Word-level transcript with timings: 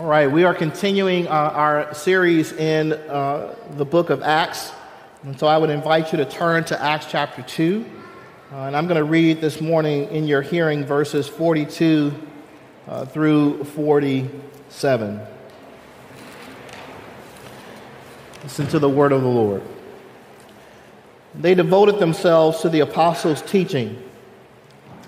All 0.00 0.06
right, 0.06 0.32
we 0.32 0.44
are 0.44 0.54
continuing 0.54 1.28
uh, 1.28 1.30
our 1.30 1.92
series 1.92 2.52
in 2.52 2.94
uh, 2.94 3.54
the 3.72 3.84
book 3.84 4.08
of 4.08 4.22
Acts. 4.22 4.72
And 5.24 5.38
so 5.38 5.46
I 5.46 5.58
would 5.58 5.68
invite 5.68 6.10
you 6.10 6.16
to 6.16 6.24
turn 6.24 6.64
to 6.64 6.82
Acts 6.82 7.04
chapter 7.10 7.42
2. 7.42 7.84
Uh, 8.50 8.56
and 8.56 8.74
I'm 8.74 8.86
going 8.86 8.96
to 8.96 9.04
read 9.04 9.42
this 9.42 9.60
morning 9.60 10.08
in 10.08 10.26
your 10.26 10.40
hearing 10.40 10.86
verses 10.86 11.28
42 11.28 12.14
uh, 12.88 13.04
through 13.04 13.62
47. 13.64 15.20
Listen 18.42 18.66
to 18.68 18.78
the 18.78 18.88
word 18.88 19.12
of 19.12 19.20
the 19.20 19.28
Lord. 19.28 19.60
They 21.34 21.54
devoted 21.54 21.98
themselves 21.98 22.62
to 22.62 22.70
the 22.70 22.80
apostles' 22.80 23.42
teaching 23.42 24.02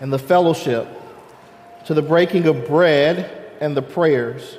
and 0.03 0.13
the 0.13 0.19
fellowship, 0.19 0.87
to 1.87 1.95
the 1.95 2.03
breaking 2.03 2.47
of 2.47 2.67
bread 2.67 3.55
and 3.59 3.75
the 3.75 3.81
prayers 3.81 4.59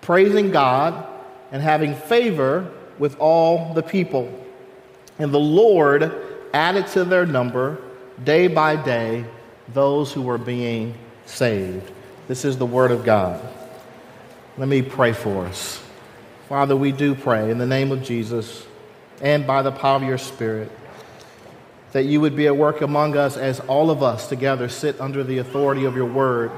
praising 0.00 0.50
God 0.50 1.06
and 1.52 1.62
having 1.62 1.94
favor 1.94 2.70
with 2.98 3.18
all 3.18 3.74
the 3.74 3.82
people. 3.82 4.32
And 5.18 5.32
the 5.32 5.40
Lord 5.40 6.12
added 6.52 6.86
to 6.88 7.04
their 7.04 7.26
number 7.26 7.78
day 8.24 8.48
by 8.48 8.76
day 8.76 9.24
those 9.68 10.12
who 10.12 10.22
were 10.22 10.38
being 10.38 10.94
saved. 11.26 11.90
This 12.28 12.44
is 12.44 12.58
the 12.58 12.66
word 12.66 12.90
of 12.90 13.04
God. 13.04 13.40
Let 14.56 14.68
me 14.68 14.82
pray 14.82 15.12
for 15.12 15.46
us. 15.46 15.82
Father, 16.48 16.76
we 16.76 16.92
do 16.92 17.14
pray 17.14 17.50
in 17.50 17.58
the 17.58 17.66
name 17.66 17.92
of 17.92 18.02
Jesus 18.02 18.66
and 19.20 19.46
by 19.46 19.62
the 19.62 19.72
power 19.72 19.96
of 19.96 20.02
your 20.02 20.18
Spirit 20.18 20.70
that 21.92 22.04
you 22.04 22.20
would 22.20 22.36
be 22.36 22.46
at 22.46 22.56
work 22.56 22.80
among 22.80 23.16
us 23.16 23.36
as 23.36 23.60
all 23.60 23.90
of 23.90 24.02
us 24.02 24.28
together 24.28 24.68
sit 24.68 25.00
under 25.00 25.24
the 25.24 25.38
authority 25.38 25.84
of 25.84 25.96
your 25.96 26.06
word 26.06 26.50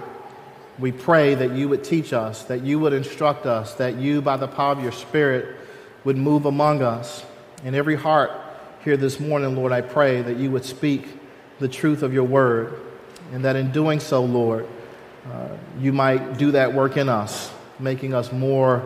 we 0.78 0.90
pray 0.90 1.34
that 1.34 1.52
you 1.52 1.68
would 1.68 1.84
teach 1.84 2.12
us, 2.12 2.44
that 2.44 2.62
you 2.62 2.78
would 2.78 2.92
instruct 2.92 3.46
us, 3.46 3.74
that 3.74 3.96
you, 3.96 4.22
by 4.22 4.36
the 4.36 4.48
power 4.48 4.72
of 4.72 4.82
your 4.82 4.92
Spirit, 4.92 5.56
would 6.04 6.16
move 6.16 6.46
among 6.46 6.82
us. 6.82 7.24
In 7.64 7.74
every 7.74 7.96
heart 7.96 8.30
here 8.82 8.96
this 8.96 9.20
morning, 9.20 9.54
Lord, 9.54 9.70
I 9.70 9.82
pray 9.82 10.22
that 10.22 10.36
you 10.36 10.50
would 10.50 10.64
speak 10.64 11.18
the 11.58 11.68
truth 11.68 12.02
of 12.02 12.12
your 12.12 12.24
word, 12.24 12.80
and 13.32 13.44
that 13.44 13.54
in 13.54 13.70
doing 13.70 14.00
so, 14.00 14.24
Lord, 14.24 14.66
uh, 15.30 15.48
you 15.78 15.92
might 15.92 16.38
do 16.38 16.52
that 16.52 16.74
work 16.74 16.96
in 16.96 17.08
us, 17.08 17.52
making 17.78 18.14
us 18.14 18.32
more 18.32 18.82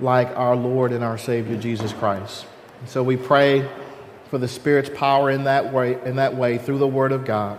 like 0.00 0.28
our 0.36 0.56
Lord 0.56 0.92
and 0.92 1.02
our 1.02 1.16
Savior 1.16 1.56
Jesus 1.56 1.92
Christ. 1.92 2.46
And 2.80 2.88
so 2.88 3.02
we 3.02 3.16
pray 3.16 3.66
for 4.28 4.38
the 4.38 4.48
Spirit's 4.48 4.90
power 4.90 5.30
in 5.30 5.44
that 5.44 5.72
way, 5.72 5.98
in 6.04 6.16
that 6.16 6.36
way 6.36 6.58
through 6.58 6.78
the 6.78 6.88
Word 6.88 7.12
of 7.12 7.24
God, 7.24 7.58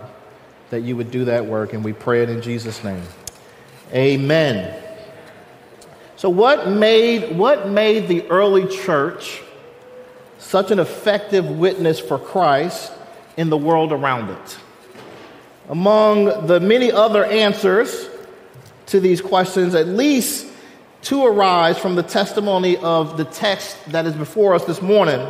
that 0.70 0.82
you 0.82 0.96
would 0.96 1.10
do 1.10 1.24
that 1.24 1.46
work, 1.46 1.72
and 1.72 1.82
we 1.82 1.92
pray 1.92 2.22
it 2.22 2.28
in 2.28 2.42
Jesus' 2.42 2.84
name. 2.84 3.02
Amen. 3.92 4.82
So, 6.16 6.28
what 6.28 6.68
made, 6.68 7.36
what 7.36 7.68
made 7.68 8.08
the 8.08 8.26
early 8.28 8.66
church 8.66 9.42
such 10.38 10.70
an 10.70 10.78
effective 10.78 11.48
witness 11.48 12.00
for 12.00 12.18
Christ 12.18 12.92
in 13.36 13.48
the 13.48 13.56
world 13.56 13.92
around 13.92 14.30
it? 14.30 14.58
Among 15.68 16.46
the 16.46 16.58
many 16.58 16.90
other 16.90 17.24
answers 17.24 18.08
to 18.86 18.98
these 18.98 19.20
questions, 19.20 19.74
at 19.74 19.86
least 19.86 20.46
two 21.02 21.24
arise 21.24 21.78
from 21.78 21.94
the 21.94 22.02
testimony 22.02 22.76
of 22.78 23.16
the 23.16 23.24
text 23.24 23.76
that 23.92 24.06
is 24.06 24.14
before 24.14 24.54
us 24.54 24.64
this 24.64 24.82
morning. 24.82 25.20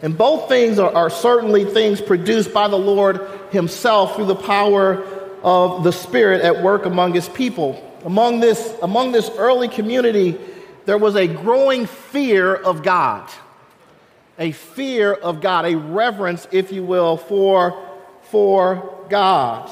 And 0.00 0.16
both 0.16 0.48
things 0.48 0.78
are, 0.78 0.94
are 0.94 1.10
certainly 1.10 1.66
things 1.66 2.00
produced 2.00 2.54
by 2.54 2.68
the 2.68 2.78
Lord 2.78 3.28
Himself 3.50 4.16
through 4.16 4.26
the 4.26 4.36
power 4.36 5.02
of 5.42 5.84
the 5.84 5.92
Spirit 5.92 6.40
at 6.42 6.62
work 6.62 6.86
among 6.86 7.12
His 7.12 7.28
people 7.28 7.86
among 8.04 8.40
this, 8.40 8.74
among 8.82 9.12
this 9.12 9.30
early 9.36 9.68
community, 9.68 10.38
there 10.86 10.98
was 10.98 11.16
a 11.16 11.26
growing 11.26 11.86
fear 11.86 12.54
of 12.54 12.82
God. 12.82 13.30
A 14.38 14.52
fear 14.52 15.12
of 15.12 15.40
God, 15.40 15.66
a 15.66 15.76
reverence, 15.76 16.48
if 16.50 16.72
you 16.72 16.82
will, 16.82 17.16
for, 17.16 17.86
for 18.22 19.04
God. 19.08 19.70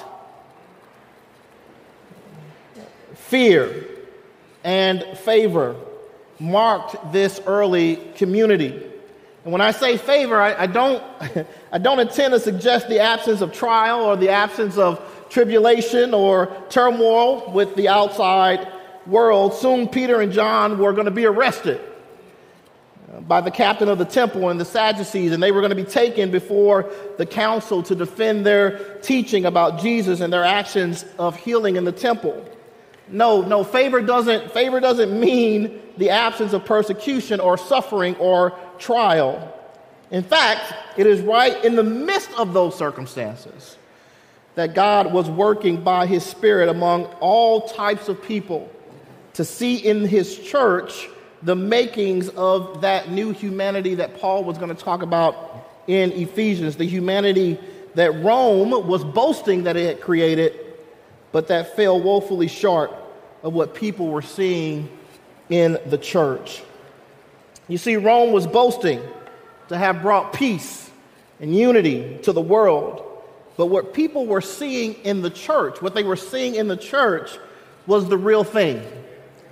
Fear 3.14 3.86
and 4.64 5.04
favor 5.18 5.76
marked 6.38 7.12
this 7.12 7.40
early 7.46 7.96
community. 8.16 8.82
And 9.44 9.52
when 9.52 9.62
I 9.62 9.70
say 9.70 9.96
favor, 9.96 10.40
I, 10.40 10.62
I 10.62 10.66
don't, 10.66 11.02
I 11.72 11.78
don't 11.78 12.00
intend 12.00 12.34
to 12.34 12.40
suggest 12.40 12.88
the 12.88 13.00
absence 13.00 13.40
of 13.40 13.52
trial 13.52 14.02
or 14.02 14.16
the 14.16 14.28
absence 14.28 14.76
of 14.76 15.00
tribulation 15.28 16.14
or 16.14 16.56
turmoil 16.68 17.52
with 17.52 17.74
the 17.76 17.88
outside 17.88 18.68
world, 19.06 19.54
soon 19.54 19.88
Peter 19.88 20.20
and 20.20 20.32
John 20.32 20.78
were 20.78 20.92
going 20.92 21.06
to 21.06 21.10
be 21.10 21.26
arrested 21.26 21.80
uh, 23.12 23.20
by 23.20 23.40
the 23.40 23.50
captain 23.50 23.88
of 23.88 23.98
the 23.98 24.04
temple 24.04 24.50
and 24.50 24.60
the 24.60 24.64
Sadducees, 24.64 25.32
and 25.32 25.42
they 25.42 25.52
were 25.52 25.60
going 25.60 25.70
to 25.70 25.76
be 25.76 25.84
taken 25.84 26.30
before 26.30 26.90
the 27.16 27.26
council 27.26 27.82
to 27.84 27.94
defend 27.94 28.44
their 28.44 28.98
teaching 28.98 29.46
about 29.46 29.80
Jesus 29.80 30.20
and 30.20 30.32
their 30.32 30.44
actions 30.44 31.04
of 31.18 31.36
healing 31.36 31.76
in 31.76 31.84
the 31.84 31.92
temple. 31.92 32.44
No, 33.10 33.40
no, 33.40 33.64
favor 33.64 34.02
doesn't, 34.02 34.52
favor 34.52 34.80
doesn't 34.80 35.18
mean 35.18 35.80
the 35.96 36.10
absence 36.10 36.52
of 36.52 36.64
persecution 36.66 37.40
or 37.40 37.56
suffering 37.56 38.14
or 38.16 38.58
trial. 38.78 39.54
In 40.10 40.22
fact, 40.22 40.74
it 40.98 41.06
is 41.06 41.20
right 41.20 41.64
in 41.64 41.74
the 41.74 41.82
midst 41.82 42.30
of 42.38 42.52
those 42.52 42.76
circumstances 42.76 43.78
that 44.58 44.74
God 44.74 45.12
was 45.12 45.30
working 45.30 45.84
by 45.84 46.04
his 46.04 46.24
Spirit 46.24 46.68
among 46.68 47.04
all 47.20 47.68
types 47.68 48.08
of 48.08 48.20
people 48.20 48.68
to 49.34 49.44
see 49.44 49.76
in 49.76 50.04
his 50.04 50.36
church 50.36 51.08
the 51.44 51.54
makings 51.54 52.28
of 52.30 52.80
that 52.80 53.08
new 53.08 53.30
humanity 53.30 53.94
that 53.94 54.18
Paul 54.18 54.42
was 54.42 54.58
going 54.58 54.74
to 54.74 54.82
talk 54.82 55.02
about 55.02 55.64
in 55.86 56.10
Ephesians, 56.10 56.74
the 56.74 56.86
humanity 56.86 57.56
that 57.94 58.10
Rome 58.20 58.88
was 58.88 59.04
boasting 59.04 59.62
that 59.62 59.76
it 59.76 59.86
had 59.86 60.00
created, 60.00 60.58
but 61.30 61.46
that 61.46 61.76
fell 61.76 62.00
woefully 62.00 62.48
short 62.48 62.92
of 63.44 63.52
what 63.52 63.76
people 63.76 64.08
were 64.08 64.22
seeing 64.22 64.88
in 65.50 65.78
the 65.86 65.98
church. 65.98 66.64
You 67.68 67.78
see, 67.78 67.96
Rome 67.96 68.32
was 68.32 68.48
boasting 68.48 69.00
to 69.68 69.78
have 69.78 70.02
brought 70.02 70.32
peace 70.32 70.90
and 71.38 71.54
unity 71.54 72.18
to 72.24 72.32
the 72.32 72.40
world. 72.40 73.04
But 73.58 73.66
what 73.66 73.92
people 73.92 74.24
were 74.24 74.40
seeing 74.40 74.94
in 75.02 75.20
the 75.20 75.30
church, 75.30 75.82
what 75.82 75.92
they 75.92 76.04
were 76.04 76.16
seeing 76.16 76.54
in 76.54 76.68
the 76.68 76.76
church, 76.76 77.36
was 77.88 78.08
the 78.08 78.16
real 78.16 78.44
thing. 78.44 78.80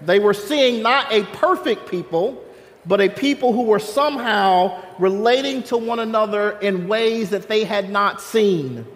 They 0.00 0.20
were 0.20 0.32
seeing 0.32 0.80
not 0.80 1.12
a 1.12 1.24
perfect 1.24 1.90
people, 1.90 2.40
but 2.86 3.00
a 3.00 3.08
people 3.08 3.52
who 3.52 3.62
were 3.62 3.80
somehow 3.80 4.80
relating 5.00 5.64
to 5.64 5.76
one 5.76 5.98
another 5.98 6.52
in 6.60 6.86
ways 6.86 7.30
that 7.30 7.48
they 7.48 7.64
had 7.64 7.90
not 7.90 8.22
seen. 8.22 8.86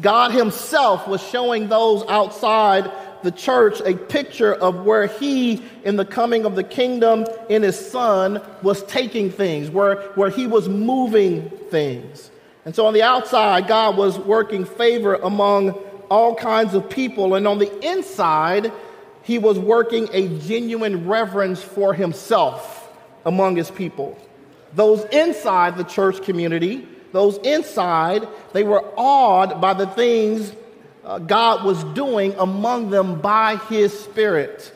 God 0.00 0.30
Himself 0.30 1.06
was 1.06 1.22
showing 1.22 1.68
those 1.68 2.02
outside 2.08 2.90
the 3.22 3.32
church 3.32 3.82
a 3.84 3.94
picture 3.94 4.54
of 4.54 4.86
where 4.86 5.06
He, 5.06 5.62
in 5.84 5.96
the 5.96 6.04
coming 6.06 6.46
of 6.46 6.54
the 6.54 6.64
kingdom 6.64 7.26
in 7.50 7.62
His 7.62 7.78
Son, 7.78 8.40
was 8.62 8.82
taking 8.84 9.30
things, 9.30 9.68
where, 9.68 9.96
where 10.14 10.30
He 10.30 10.46
was 10.46 10.66
moving 10.66 11.50
things. 11.70 12.30
And 12.66 12.74
so 12.74 12.84
on 12.86 12.94
the 12.94 13.02
outside, 13.02 13.68
God 13.68 13.96
was 13.96 14.18
working 14.18 14.64
favor 14.64 15.14
among 15.14 15.70
all 16.10 16.34
kinds 16.34 16.74
of 16.74 16.90
people. 16.90 17.36
And 17.36 17.46
on 17.46 17.58
the 17.58 17.88
inside, 17.88 18.72
he 19.22 19.38
was 19.38 19.56
working 19.56 20.08
a 20.12 20.36
genuine 20.40 21.06
reverence 21.06 21.62
for 21.62 21.94
himself 21.94 22.92
among 23.24 23.54
his 23.54 23.70
people. 23.70 24.18
Those 24.74 25.04
inside 25.06 25.76
the 25.76 25.84
church 25.84 26.24
community, 26.24 26.88
those 27.12 27.38
inside, 27.38 28.26
they 28.52 28.64
were 28.64 28.84
awed 28.96 29.60
by 29.60 29.72
the 29.72 29.86
things 29.86 30.52
uh, 31.04 31.20
God 31.20 31.64
was 31.64 31.84
doing 31.94 32.34
among 32.36 32.90
them 32.90 33.20
by 33.20 33.58
his 33.68 33.96
Spirit. 33.96 34.72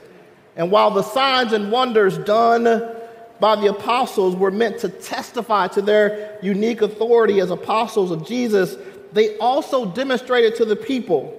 And 0.54 0.70
while 0.70 0.92
the 0.92 1.02
signs 1.02 1.52
and 1.52 1.72
wonders 1.72 2.16
done 2.18 2.99
by 3.40 3.56
the 3.56 3.68
apostles 3.68 4.36
were 4.36 4.50
meant 4.50 4.78
to 4.80 4.88
testify 4.88 5.68
to 5.68 5.82
their 5.82 6.38
unique 6.42 6.82
authority 6.82 7.40
as 7.40 7.50
apostles 7.50 8.10
of 8.10 8.26
Jesus, 8.26 8.76
they 9.12 9.36
also 9.38 9.86
demonstrated 9.86 10.56
to 10.56 10.64
the 10.64 10.76
people 10.76 11.36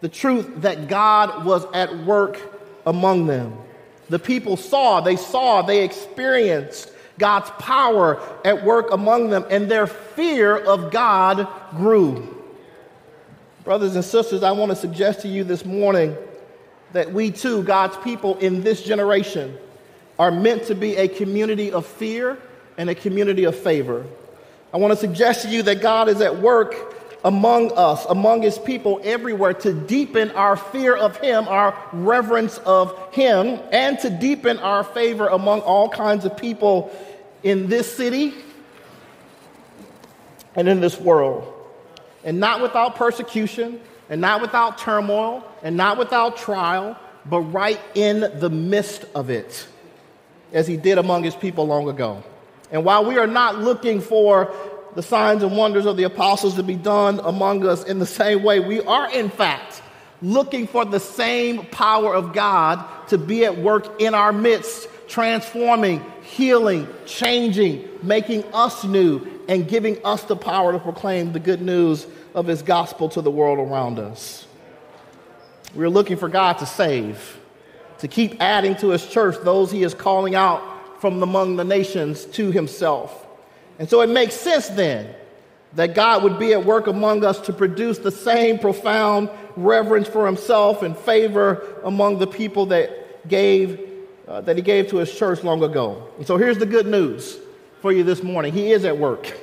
the 0.00 0.08
truth 0.08 0.48
that 0.62 0.88
God 0.88 1.44
was 1.44 1.66
at 1.74 2.04
work 2.04 2.40
among 2.86 3.26
them. 3.26 3.56
The 4.08 4.18
people 4.18 4.56
saw, 4.56 5.00
they 5.00 5.16
saw, 5.16 5.62
they 5.62 5.84
experienced 5.84 6.92
God's 7.18 7.50
power 7.58 8.20
at 8.44 8.64
work 8.64 8.92
among 8.92 9.30
them, 9.30 9.44
and 9.50 9.70
their 9.70 9.86
fear 9.86 10.56
of 10.56 10.92
God 10.92 11.48
grew. 11.70 12.32
Brothers 13.64 13.96
and 13.96 14.04
sisters, 14.04 14.42
I 14.42 14.52
want 14.52 14.70
to 14.70 14.76
suggest 14.76 15.22
to 15.22 15.28
you 15.28 15.42
this 15.42 15.64
morning 15.64 16.16
that 16.92 17.12
we 17.12 17.32
too, 17.32 17.64
God's 17.64 17.96
people 17.98 18.36
in 18.38 18.62
this 18.62 18.82
generation, 18.82 19.58
are 20.18 20.30
meant 20.30 20.64
to 20.64 20.74
be 20.74 20.96
a 20.96 21.08
community 21.08 21.72
of 21.72 21.86
fear 21.86 22.38
and 22.78 22.88
a 22.90 22.94
community 22.94 23.44
of 23.44 23.56
favor. 23.56 24.04
I 24.72 24.78
want 24.78 24.92
to 24.92 24.98
suggest 24.98 25.42
to 25.42 25.48
you 25.48 25.62
that 25.62 25.80
God 25.80 26.08
is 26.08 26.20
at 26.20 26.38
work 26.38 26.94
among 27.24 27.72
us, 27.72 28.04
among 28.06 28.42
his 28.42 28.58
people 28.58 29.00
everywhere, 29.02 29.54
to 29.54 29.72
deepen 29.72 30.30
our 30.32 30.56
fear 30.56 30.94
of 30.94 31.16
him, 31.16 31.48
our 31.48 31.76
reverence 31.92 32.58
of 32.58 33.12
him, 33.12 33.58
and 33.72 33.98
to 34.00 34.10
deepen 34.10 34.58
our 34.58 34.84
favor 34.84 35.26
among 35.26 35.60
all 35.60 35.88
kinds 35.88 36.24
of 36.24 36.36
people 36.36 36.94
in 37.42 37.68
this 37.68 37.92
city 37.92 38.34
and 40.54 40.68
in 40.68 40.80
this 40.80 41.00
world. 41.00 41.52
And 42.24 42.40
not 42.40 42.60
without 42.60 42.96
persecution, 42.96 43.80
and 44.08 44.20
not 44.20 44.40
without 44.40 44.78
turmoil, 44.78 45.44
and 45.62 45.76
not 45.76 45.98
without 45.98 46.36
trial, 46.36 46.96
but 47.24 47.40
right 47.40 47.80
in 47.94 48.20
the 48.38 48.50
midst 48.50 49.04
of 49.14 49.30
it, 49.30 49.66
as 50.52 50.66
he 50.66 50.76
did 50.76 50.98
among 50.98 51.24
his 51.24 51.34
people 51.34 51.66
long 51.66 51.88
ago. 51.88 52.22
And 52.70 52.84
while 52.84 53.04
we 53.04 53.18
are 53.18 53.26
not 53.26 53.58
looking 53.58 54.00
for 54.00 54.54
the 54.94 55.02
signs 55.02 55.42
and 55.42 55.56
wonders 55.56 55.86
of 55.86 55.96
the 55.96 56.04
apostles 56.04 56.56
to 56.56 56.62
be 56.62 56.74
done 56.74 57.20
among 57.22 57.66
us 57.66 57.84
in 57.84 57.98
the 57.98 58.06
same 58.06 58.42
way, 58.42 58.60
we 58.60 58.80
are, 58.80 59.10
in 59.10 59.28
fact, 59.28 59.82
looking 60.22 60.66
for 60.66 60.84
the 60.84 61.00
same 61.00 61.66
power 61.66 62.14
of 62.14 62.32
God 62.32 62.84
to 63.08 63.18
be 63.18 63.44
at 63.44 63.58
work 63.58 64.00
in 64.00 64.14
our 64.14 64.32
midst, 64.32 64.88
transforming, 65.08 66.04
healing, 66.22 66.88
changing, 67.04 67.86
making 68.02 68.44
us 68.52 68.84
new, 68.84 69.26
and 69.48 69.68
giving 69.68 70.04
us 70.04 70.22
the 70.24 70.36
power 70.36 70.72
to 70.72 70.78
proclaim 70.78 71.32
the 71.32 71.40
good 71.40 71.62
news 71.62 72.06
of 72.34 72.46
his 72.46 72.62
gospel 72.62 73.08
to 73.10 73.20
the 73.20 73.30
world 73.30 73.58
around 73.58 73.98
us. 73.98 74.46
We're 75.74 75.90
looking 75.90 76.16
for 76.16 76.28
God 76.28 76.54
to 76.54 76.66
save, 76.66 77.38
to 77.98 78.08
keep 78.08 78.40
adding 78.40 78.76
to 78.76 78.90
his 78.90 79.06
church 79.06 79.36
those 79.42 79.70
he 79.70 79.82
is 79.82 79.94
calling 79.94 80.34
out 80.34 80.62
from 81.00 81.22
among 81.22 81.56
the 81.56 81.64
nations 81.64 82.24
to 82.26 82.50
himself. 82.50 83.26
And 83.78 83.88
so 83.88 84.00
it 84.00 84.08
makes 84.08 84.34
sense 84.34 84.68
then 84.68 85.14
that 85.74 85.94
God 85.94 86.22
would 86.22 86.38
be 86.38 86.52
at 86.52 86.64
work 86.64 86.86
among 86.86 87.24
us 87.24 87.38
to 87.42 87.52
produce 87.52 87.98
the 87.98 88.10
same 88.10 88.58
profound 88.58 89.28
reverence 89.56 90.08
for 90.08 90.26
himself 90.26 90.82
and 90.82 90.96
favor 90.96 91.80
among 91.84 92.18
the 92.18 92.26
people 92.26 92.66
that 92.66 93.28
gave 93.28 93.80
uh, 94.28 94.40
that 94.40 94.56
he 94.56 94.62
gave 94.62 94.88
to 94.88 94.96
his 94.96 95.16
church 95.16 95.44
long 95.44 95.62
ago. 95.62 96.08
And 96.16 96.26
so 96.26 96.36
here's 96.36 96.58
the 96.58 96.66
good 96.66 96.86
news 96.86 97.38
for 97.80 97.92
you 97.92 98.02
this 98.02 98.22
morning. 98.22 98.52
He 98.52 98.72
is 98.72 98.84
at 98.84 98.98
work. 98.98 99.38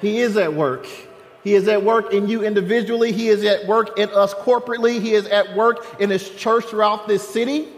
He 0.00 0.18
is 0.18 0.36
at 0.36 0.52
work. 0.52 0.86
He 1.42 1.54
is 1.54 1.68
at 1.68 1.82
work 1.82 2.12
in 2.12 2.28
you 2.28 2.42
individually. 2.44 3.12
He 3.12 3.28
is 3.28 3.44
at 3.44 3.66
work 3.66 3.98
in 3.98 4.10
us 4.10 4.34
corporately. 4.34 5.00
He 5.00 5.14
is 5.14 5.26
at 5.26 5.56
work 5.56 6.00
in 6.00 6.10
his 6.10 6.28
church 6.30 6.66
throughout 6.66 7.08
this 7.08 7.26
city 7.26 7.68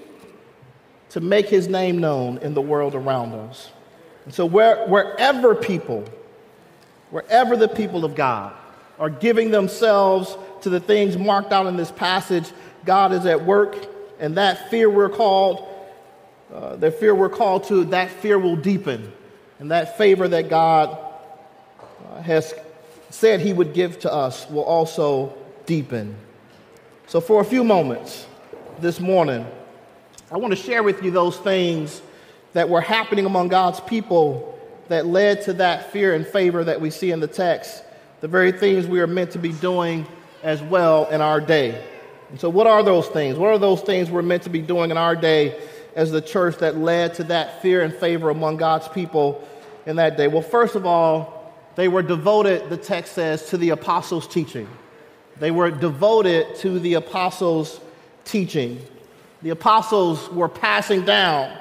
to 1.10 1.20
make 1.20 1.48
his 1.48 1.68
name 1.68 1.98
known 1.98 2.38
in 2.38 2.54
the 2.54 2.60
world 2.60 2.94
around 2.94 3.34
us. 3.34 3.70
And 4.24 4.34
so, 4.34 4.46
where, 4.46 4.86
wherever 4.86 5.54
people, 5.54 6.04
wherever 7.10 7.56
the 7.56 7.68
people 7.68 8.04
of 8.04 8.14
God 8.14 8.54
are 8.98 9.10
giving 9.10 9.50
themselves 9.50 10.36
to 10.62 10.70
the 10.70 10.80
things 10.80 11.16
marked 11.16 11.52
out 11.52 11.66
in 11.66 11.76
this 11.76 11.90
passage, 11.90 12.50
God 12.84 13.12
is 13.12 13.26
at 13.26 13.44
work, 13.44 13.76
and 14.18 14.36
that 14.36 14.70
fear 14.70 14.88
we're 14.88 15.08
called, 15.08 15.68
uh, 16.52 16.76
the 16.76 16.90
fear 16.90 17.14
we're 17.14 17.28
called 17.28 17.64
to, 17.64 17.84
that 17.86 18.10
fear 18.10 18.38
will 18.38 18.56
deepen, 18.56 19.12
and 19.58 19.70
that 19.70 19.98
favor 19.98 20.26
that 20.28 20.48
God 20.48 20.98
uh, 22.10 22.22
has 22.22 22.54
said 23.12 23.40
He 23.40 23.52
would 23.52 23.74
give 23.74 24.00
to 24.00 24.12
us 24.12 24.48
will 24.48 24.64
also 24.64 25.36
deepen. 25.66 26.16
So, 27.06 27.20
for 27.20 27.40
a 27.40 27.44
few 27.44 27.62
moments 27.62 28.26
this 28.80 28.98
morning, 29.00 29.46
I 30.30 30.38
want 30.38 30.52
to 30.52 30.56
share 30.56 30.82
with 30.82 31.02
you 31.02 31.10
those 31.10 31.36
things 31.36 32.00
that 32.54 32.68
were 32.68 32.80
happening 32.80 33.26
among 33.26 33.48
God's 33.48 33.80
people 33.80 34.58
that 34.88 35.06
led 35.06 35.42
to 35.42 35.52
that 35.54 35.92
fear 35.92 36.14
and 36.14 36.26
favor 36.26 36.64
that 36.64 36.80
we 36.80 36.90
see 36.90 37.10
in 37.10 37.20
the 37.20 37.26
text, 37.26 37.84
the 38.20 38.28
very 38.28 38.50
things 38.50 38.86
we 38.86 39.00
are 39.00 39.06
meant 39.06 39.30
to 39.32 39.38
be 39.38 39.52
doing 39.52 40.06
as 40.42 40.62
well 40.62 41.06
in 41.10 41.20
our 41.20 41.40
day. 41.40 41.84
And 42.30 42.40
so, 42.40 42.48
what 42.48 42.66
are 42.66 42.82
those 42.82 43.08
things? 43.08 43.36
What 43.36 43.48
are 43.48 43.58
those 43.58 43.82
things 43.82 44.10
we're 44.10 44.22
meant 44.22 44.44
to 44.44 44.50
be 44.50 44.62
doing 44.62 44.90
in 44.90 44.96
our 44.96 45.14
day 45.14 45.60
as 45.94 46.10
the 46.10 46.22
church 46.22 46.56
that 46.58 46.78
led 46.78 47.12
to 47.14 47.24
that 47.24 47.60
fear 47.60 47.82
and 47.82 47.92
favor 47.92 48.30
among 48.30 48.56
God's 48.56 48.88
people 48.88 49.46
in 49.84 49.96
that 49.96 50.16
day? 50.16 50.28
Well, 50.28 50.40
first 50.40 50.76
of 50.76 50.86
all, 50.86 51.31
they 51.74 51.88
were 51.88 52.02
devoted, 52.02 52.68
the 52.68 52.76
text 52.76 53.14
says, 53.14 53.48
to 53.50 53.56
the 53.56 53.70
apostles' 53.70 54.26
teaching. 54.26 54.68
They 55.38 55.50
were 55.50 55.70
devoted 55.70 56.56
to 56.56 56.78
the 56.78 56.94
apostles' 56.94 57.80
teaching. 58.24 58.80
The 59.42 59.50
apostles 59.50 60.28
were 60.30 60.48
passing 60.48 61.04
down 61.04 61.56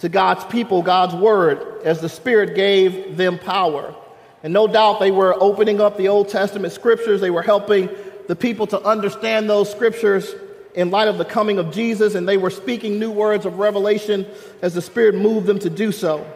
to 0.00 0.08
God's 0.08 0.44
people 0.46 0.82
God's 0.82 1.14
word 1.14 1.82
as 1.84 2.00
the 2.00 2.08
Spirit 2.08 2.56
gave 2.56 3.16
them 3.16 3.38
power. 3.38 3.94
And 4.42 4.52
no 4.52 4.66
doubt 4.66 4.98
they 4.98 5.12
were 5.12 5.36
opening 5.40 5.80
up 5.80 5.96
the 5.96 6.08
Old 6.08 6.28
Testament 6.28 6.72
scriptures, 6.72 7.20
they 7.20 7.30
were 7.30 7.42
helping 7.42 7.88
the 8.26 8.34
people 8.34 8.66
to 8.68 8.82
understand 8.82 9.48
those 9.48 9.70
scriptures 9.70 10.34
in 10.74 10.90
light 10.90 11.06
of 11.06 11.18
the 11.18 11.24
coming 11.24 11.58
of 11.58 11.72
Jesus, 11.72 12.14
and 12.14 12.26
they 12.26 12.36
were 12.36 12.50
speaking 12.50 12.98
new 12.98 13.10
words 13.10 13.46
of 13.46 13.58
revelation 13.58 14.26
as 14.62 14.74
the 14.74 14.82
Spirit 14.82 15.14
moved 15.14 15.46
them 15.46 15.58
to 15.60 15.70
do 15.70 15.92
so. 15.92 16.26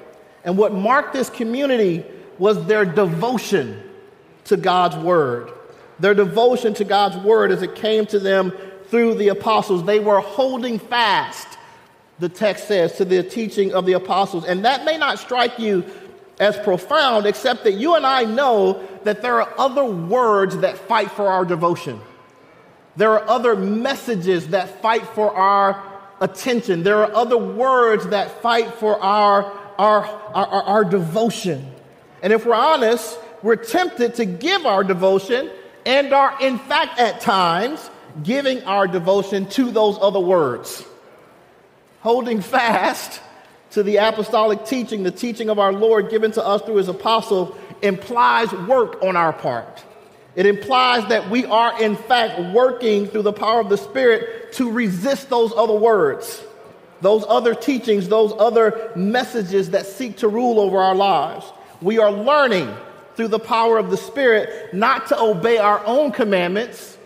And 0.44 0.56
what 0.56 0.72
marked 0.72 1.12
this 1.12 1.28
community 1.30 2.04
was 2.38 2.64
their 2.66 2.84
devotion 2.84 3.82
to 4.44 4.56
God's 4.56 4.96
word. 4.96 5.50
Their 5.98 6.14
devotion 6.14 6.74
to 6.74 6.84
God's 6.84 7.16
word 7.24 7.50
as 7.50 7.62
it 7.62 7.74
came 7.74 8.06
to 8.06 8.18
them 8.18 8.52
through 8.88 9.14
the 9.14 9.28
apostles. 9.28 9.84
They 9.84 10.00
were 10.00 10.20
holding 10.20 10.78
fast, 10.78 11.58
the 12.18 12.28
text 12.28 12.68
says, 12.68 12.96
to 12.98 13.04
the 13.04 13.22
teaching 13.22 13.74
of 13.74 13.86
the 13.86 13.94
apostles. 13.94 14.44
And 14.44 14.64
that 14.64 14.84
may 14.84 14.98
not 14.98 15.18
strike 15.18 15.58
you 15.58 15.84
as 16.38 16.56
profound, 16.58 17.26
except 17.26 17.64
that 17.64 17.72
you 17.72 17.94
and 17.94 18.04
I 18.04 18.24
know 18.24 18.86
that 19.04 19.22
there 19.22 19.40
are 19.40 19.52
other 19.58 19.84
words 19.84 20.58
that 20.58 20.76
fight 20.76 21.10
for 21.10 21.28
our 21.28 21.44
devotion. 21.44 22.00
There 22.96 23.12
are 23.12 23.28
other 23.28 23.56
messages 23.56 24.48
that 24.48 24.80
fight 24.82 25.06
for 25.08 25.30
our 25.30 25.82
attention. 26.20 26.82
There 26.82 26.98
are 26.98 27.14
other 27.14 27.38
words 27.38 28.06
that 28.08 28.42
fight 28.42 28.72
for 28.74 29.00
our, 29.00 29.52
our, 29.78 30.04
our, 30.34 30.46
our, 30.46 30.84
devotion. 30.84 31.72
And 32.22 32.32
if 32.32 32.46
we're 32.46 32.54
honest, 32.54 33.18
we're 33.42 33.56
tempted 33.56 34.14
to 34.16 34.24
give 34.24 34.66
our 34.66 34.82
devotion 34.82 35.50
and 35.84 36.12
are, 36.12 36.36
in 36.40 36.58
fact, 36.58 36.98
at 36.98 37.20
times, 37.20 37.90
giving 38.22 38.62
our 38.64 38.86
devotion 38.86 39.46
to 39.50 39.70
those 39.70 39.98
other 40.00 40.20
words. 40.20 40.84
Holding 42.00 42.40
fast 42.40 43.20
to 43.72 43.82
the 43.82 43.96
apostolic 43.96 44.64
teaching, 44.64 45.02
the 45.02 45.10
teaching 45.10 45.50
of 45.50 45.58
our 45.58 45.72
Lord 45.72 46.10
given 46.10 46.32
to 46.32 46.44
us 46.44 46.62
through 46.62 46.76
his 46.76 46.88
apostle, 46.88 47.56
implies 47.82 48.50
work 48.52 49.02
on 49.02 49.16
our 49.16 49.32
part. 49.32 49.84
It 50.34 50.46
implies 50.46 51.08
that 51.08 51.30
we 51.30 51.46
are, 51.46 51.80
in 51.82 51.96
fact, 51.96 52.52
working 52.52 53.06
through 53.06 53.22
the 53.22 53.32
power 53.32 53.60
of 53.60 53.68
the 53.68 53.78
Spirit 53.78 54.52
to 54.54 54.70
resist 54.70 55.30
those 55.30 55.52
other 55.56 55.74
words, 55.74 56.42
those 57.00 57.24
other 57.28 57.54
teachings, 57.54 58.08
those 58.08 58.32
other 58.38 58.92
messages 58.94 59.70
that 59.70 59.86
seek 59.86 60.18
to 60.18 60.28
rule 60.28 60.60
over 60.60 60.78
our 60.78 60.94
lives. 60.94 61.44
We 61.80 61.98
are 61.98 62.10
learning 62.10 62.74
through 63.14 63.28
the 63.28 63.38
power 63.38 63.78
of 63.78 63.90
the 63.90 63.96
Spirit 63.96 64.74
not 64.74 65.08
to 65.08 65.20
obey 65.20 65.58
our 65.58 65.84
own 65.86 66.12
commandments 66.12 66.96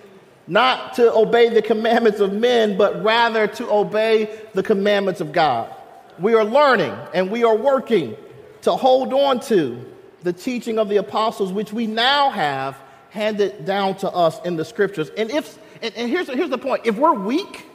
not 0.50 0.94
to 0.94 1.14
obey 1.14 1.48
the 1.48 1.62
commandments 1.62 2.18
of 2.18 2.32
men, 2.32 2.76
but 2.76 3.04
rather 3.04 3.46
to 3.46 3.70
obey 3.70 4.40
the 4.52 4.64
commandments 4.64 5.20
of 5.20 5.30
God. 5.30 5.72
We 6.18 6.34
are 6.34 6.44
learning 6.44 6.92
and 7.14 7.30
we 7.30 7.44
are 7.44 7.56
working 7.56 8.16
to 8.62 8.72
hold 8.72 9.12
on 9.14 9.38
to 9.42 9.86
the 10.24 10.32
teaching 10.32 10.80
of 10.80 10.88
the 10.88 10.96
apostles, 10.96 11.52
which 11.52 11.72
we 11.72 11.86
now 11.86 12.30
have 12.30 12.76
handed 13.10 13.64
down 13.64 13.96
to 13.98 14.10
us 14.10 14.40
in 14.44 14.56
the 14.56 14.64
scriptures. 14.64 15.10
And 15.16 15.30
if 15.30 15.56
and, 15.82 15.94
and 15.94 16.10
here's, 16.10 16.28
here's 16.28 16.50
the 16.50 16.58
point 16.58 16.84
if 16.84 16.96
we're 16.96 17.14
weak 17.14 17.66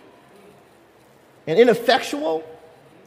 and 1.48 1.58
ineffectual 1.58 2.44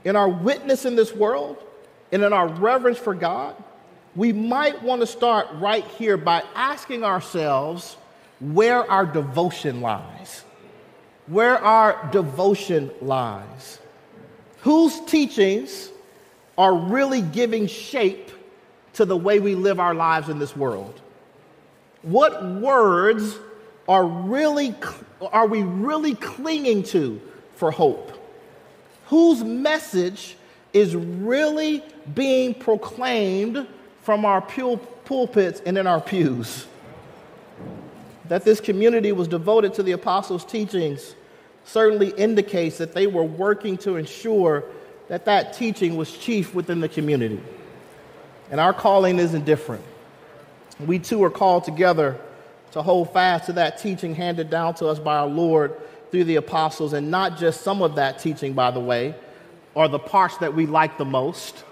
in 0.03 0.17
our 0.17 0.31
witness 0.31 0.87
in 0.87 0.97
this 0.97 1.13
world 1.13 1.63
and 2.11 2.23
in 2.23 2.33
our 2.33 2.49
reverence 2.49 2.99
for 2.99 3.15
God, 3.15 3.55
we 4.17 4.33
might 4.33 4.83
want 4.83 5.01
to 5.01 5.07
start 5.07 5.49
right 5.55 5.85
here 5.85 6.17
by 6.17 6.43
asking 6.55 7.05
ourselves 7.05 7.97
where 8.41 8.89
our 8.91 9.07
devotion 9.07 9.81
lies. 9.81 10.45
Where 11.27 11.59
our 11.59 12.09
devotion 12.11 12.91
lies. 13.01 13.79
Whose 14.61 15.01
teachings 15.01 15.91
are 16.57 16.75
really 16.75 17.23
giving 17.23 17.67
shape 17.67 18.31
to 18.95 19.05
the 19.05 19.17
way 19.17 19.39
we 19.39 19.55
live 19.55 19.79
our 19.79 19.95
lives 19.95 20.29
in 20.29 20.39
this 20.39 20.57
world? 20.57 21.01
What 22.03 22.45
words 22.45 23.39
are 23.87 24.07
really 24.07 24.75
are 25.21 25.47
we 25.47 25.63
really 25.63 26.15
clinging 26.15 26.83
to 26.85 27.21
for 27.55 27.71
hope? 27.71 28.19
whose 29.09 29.43
message 29.43 30.37
is 30.73 30.95
really 30.95 31.83
being 32.15 32.55
proclaimed 32.55 33.67
from 34.09 34.25
our 34.25 34.41
pulpits 34.41 35.61
and 35.67 35.77
in 35.77 35.87
our 35.87 36.01
pews. 36.01 36.67
That 38.29 38.43
this 38.43 38.59
community 38.59 39.13
was 39.13 39.29
devoted 39.29 39.75
to 39.75 39.83
the 39.83 39.93
apostles' 39.93 40.47
teachings 40.47 41.15
certainly 41.67 42.09
indicates 42.13 42.79
that 42.79 42.95
they 42.95 43.07
were 43.07 43.25
working 43.25 43.77
to 43.77 43.97
ensure 43.97 44.65
that 45.09 45.27
that 45.27 45.53
teaching 45.53 45.95
was 45.95 46.11
chief 46.17 46.55
within 46.55 46.81
the 46.81 46.89
community. 46.89 47.39
And 48.51 48.59
our 48.59 48.73
calling 48.73 49.19
isn't 49.19 49.45
different. 49.45 49.85
We 50.87 50.99
too 50.99 51.23
are 51.25 51.31
called 51.31 51.65
together 51.65 52.19
to 52.71 52.81
hold 52.81 53.13
fast 53.13 53.45
to 53.45 53.53
that 53.53 53.77
teaching 53.77 54.15
handed 54.15 54.49
down 54.49 54.73
to 54.77 54.87
us 54.87 54.99
by 54.99 55.19
our 55.19 55.27
Lord 55.27 55.75
through 56.11 56.25
the 56.25 56.37
apostles, 56.37 56.95
and 56.95 57.11
not 57.11 57.37
just 57.37 57.61
some 57.61 57.83
of 57.83 57.97
that 57.97 58.21
teaching, 58.21 58.55
by 58.55 58.71
the 58.71 58.81
way, 58.81 59.15
or 59.75 59.87
the 59.87 59.99
parts 59.99 60.39
that 60.39 60.55
we 60.55 60.65
like 60.65 60.97
the 60.97 61.05
most, 61.05 61.63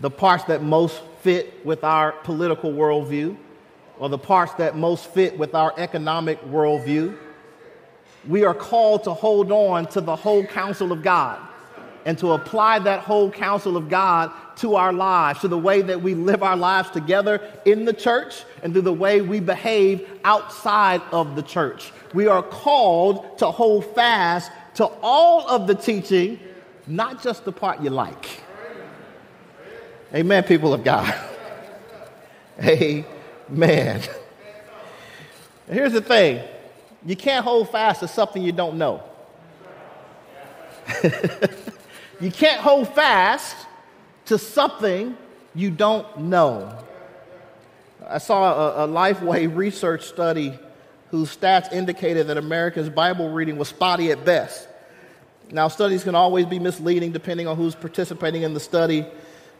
the 0.00 0.10
parts 0.10 0.44
that 0.44 0.62
most 0.62 1.02
fit 1.26 1.66
with 1.66 1.82
our 1.82 2.12
political 2.22 2.70
worldview, 2.72 3.36
or 3.98 4.08
the 4.08 4.16
parts 4.16 4.54
that 4.54 4.76
most 4.76 5.10
fit 5.10 5.36
with 5.36 5.56
our 5.56 5.74
economic 5.76 6.40
worldview. 6.44 7.18
We 8.28 8.44
are 8.44 8.54
called 8.54 9.02
to 9.04 9.12
hold 9.12 9.50
on 9.50 9.86
to 9.86 10.00
the 10.00 10.14
whole 10.14 10.46
counsel 10.46 10.92
of 10.92 11.02
God 11.02 11.40
and 12.04 12.16
to 12.18 12.30
apply 12.34 12.78
that 12.78 13.00
whole 13.00 13.28
counsel 13.28 13.76
of 13.76 13.88
God 13.88 14.30
to 14.58 14.76
our 14.76 14.92
lives, 14.92 15.40
to 15.40 15.48
the 15.48 15.58
way 15.58 15.82
that 15.82 16.00
we 16.00 16.14
live 16.14 16.44
our 16.44 16.56
lives 16.56 16.90
together 16.92 17.40
in 17.64 17.84
the 17.84 17.92
church 17.92 18.44
and 18.62 18.72
to 18.74 18.80
the 18.80 18.92
way 18.92 19.20
we 19.20 19.40
behave 19.40 20.08
outside 20.22 21.02
of 21.10 21.34
the 21.34 21.42
church. 21.42 21.90
We 22.14 22.28
are 22.28 22.44
called 22.44 23.36
to 23.38 23.46
hold 23.46 23.84
fast 23.96 24.52
to 24.74 24.84
all 25.02 25.48
of 25.48 25.66
the 25.66 25.74
teaching, 25.74 26.38
not 26.86 27.20
just 27.20 27.44
the 27.44 27.50
part 27.50 27.80
you 27.82 27.90
like. 27.90 28.44
Amen, 30.16 30.42
people 30.44 30.72
of 30.72 30.82
God. 30.82 31.14
Amen. 32.60 34.00
Here's 35.70 35.92
the 35.92 36.00
thing 36.00 36.42
you 37.04 37.14
can't 37.16 37.44
hold 37.44 37.70
fast 37.70 38.00
to 38.00 38.08
something 38.08 38.42
you 38.42 38.52
don't 38.52 38.78
know. 38.78 39.02
You 42.18 42.30
can't 42.30 42.60
hold 42.60 42.88
fast 42.88 43.54
to 44.26 44.38
something 44.38 45.16
you 45.54 45.70
don't 45.70 46.18
know. 46.18 46.78
I 48.08 48.18
saw 48.18 48.84
a, 48.84 48.84
a 48.84 48.88
Lifeway 48.88 49.54
research 49.54 50.04
study 50.04 50.58
whose 51.10 51.36
stats 51.36 51.72
indicated 51.72 52.28
that 52.28 52.38
Americans' 52.38 52.88
Bible 52.88 53.28
reading 53.28 53.58
was 53.58 53.68
spotty 53.68 54.12
at 54.12 54.24
best. 54.24 54.66
Now, 55.50 55.68
studies 55.68 56.04
can 56.04 56.14
always 56.14 56.46
be 56.46 56.58
misleading 56.58 57.12
depending 57.12 57.46
on 57.46 57.56
who's 57.56 57.74
participating 57.74 58.42
in 58.42 58.54
the 58.54 58.60
study, 58.60 59.06